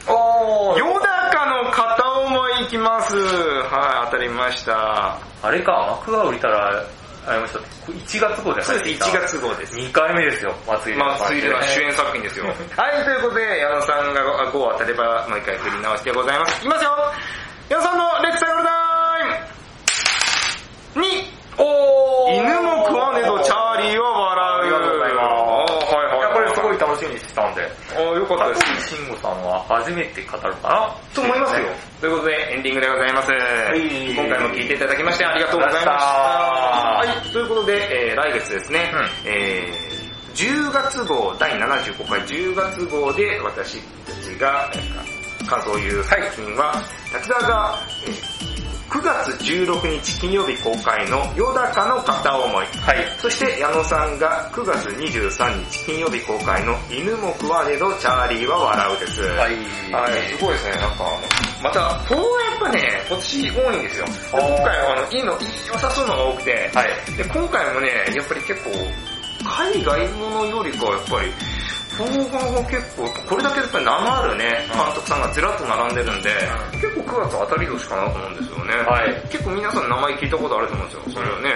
[0.07, 0.13] !5!
[0.13, 3.15] おーよだかの片思いいきます。
[3.15, 5.17] はい、当たりました。
[5.41, 6.83] あれか、幕が降りたら、
[7.27, 7.59] ありました。
[7.91, 9.75] 1月号でそうです、1月号です。
[9.75, 12.45] 2回目ですよ、松井まあ、水流は主演作品ですよ。
[12.77, 14.21] はい、ということで、矢野さんが
[14.51, 16.57] 5当たれば、もう一回振り直しでございます。
[16.59, 16.91] いきますよ
[17.69, 18.69] 矢野さんのレッツサイコロタ
[20.95, 21.37] イム !2!
[21.59, 24.16] お犬も食わねどチャーリーは
[27.37, 27.61] たんで。
[27.93, 28.89] あーよかった香です。
[28.89, 31.67] 取慎吾さんは初めて語るかなと思いますよ。
[32.01, 33.31] ということで、エンディングでございます。
[33.77, 35.91] い今回も聞いていただきましてありがとうございました。
[35.91, 39.97] はい、ということで、えー来月ですね、うんえー
[40.37, 46.73] 10月号、第75回10月号で私たちがえー感想を言う作品は、
[47.13, 52.65] 滝沢が、えー9月16日金曜日公開のよだかの片思い。
[52.65, 53.05] はい。
[53.19, 59.21] そして矢野さんが9月23日金曜日公開の犬も食わねどチャーリーは笑うです。
[59.21, 59.55] はい。
[59.91, 61.05] はい、すごいですね、なんか、
[61.61, 62.23] また、フーや
[62.55, 64.05] っぱね、今年多いんですよ。
[64.31, 67.17] 今回はあの、いいの、良さそうなのが多くて、はい。
[67.17, 68.71] で、今回もね、やっぱり結構、
[69.43, 71.31] 海外ものよりかはやっぱり、
[71.97, 76.29] フォロワーが結構、これだけやっぱり名のあるね、監督さんがずらっと並んでるんで、
[76.77, 78.73] 結構9月当たり年かなと思うんですよね。
[78.85, 79.09] はい。
[79.33, 81.17] 結構皆さん名前聞いたことあると思うんですよ。
[81.17, 81.49] それはね、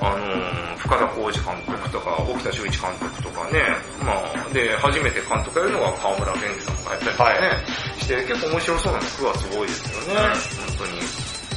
[0.00, 3.60] あのー、深田浩二監督とか、沖田修一監督とかね、
[4.00, 7.52] まあ、で、初めて監督やるのが河村健二さんがやったりとかね、
[8.00, 10.24] して、結構面白そうなの9月多いですよね、
[10.72, 11.04] 本当に。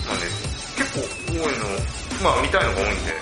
[0.04, 0.28] なんで、
[0.76, 1.72] 結構多いの、
[2.20, 3.16] まあ見たいのが多いんで、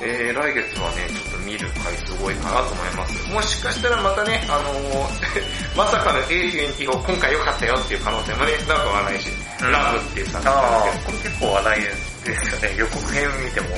[0.00, 3.32] えー、来月はね、ちょっと見る回数多いかなと思います。
[3.32, 5.16] もしかしたらまたね、あのー、
[5.76, 9.28] まさかの A24 今回良かったよっていう可能性もね、なくはないし、
[9.60, 12.74] うんラブっていう作品ですけど、これ結構話題ですよね。
[12.76, 13.68] 予告編見ても。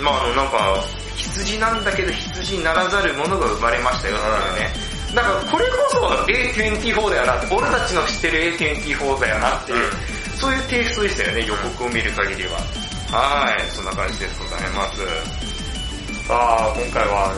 [0.00, 0.84] まああのなんか、
[1.14, 4.92] 羊なんだけど羊ならざるものが生まれましたよっていうね。
[5.14, 9.92] だからこれこそ A24 だよなって、俺たちの知ってる A24 だよなっていう、
[10.36, 12.58] そういうテイストでしたよね、予告を見る限りは。
[13.12, 15.51] はい、そんな感じですございます。
[16.28, 17.34] さあ、今回は、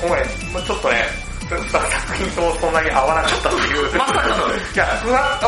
[0.00, 0.22] 今回、
[0.54, 1.04] まあちょっとね、
[1.48, 1.82] 作
[2.14, 3.98] 品とそんなに合わなかったっていう。
[3.98, 4.54] まさかの。
[4.54, 4.86] いや、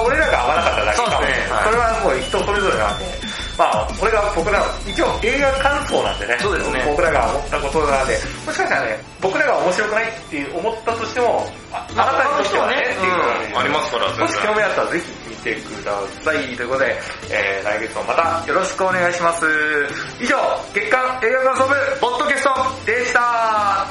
[0.00, 1.10] 俺らが合わなかっただけかも。
[1.10, 1.26] そね。
[1.50, 1.64] はい。
[1.64, 3.04] それはもう人それぞれなんで、
[3.60, 6.82] まあ、これが僕ら、一応映画感想なんでね、そうですね。
[6.88, 15.92] 僕らが思ったことなんで、もしかしたらね、僕らが面白くないって思ったとしても、ああなたにとってはね、っていうのがありますから、もし興味あったらぜひ見てくだ
[16.24, 16.56] さい。
[16.56, 16.98] ということで、
[17.28, 19.44] えー、来月もまたよろしくお願いします。
[20.18, 20.36] 以上、
[20.72, 23.86] 月刊映画感想部、ポッドキャストでした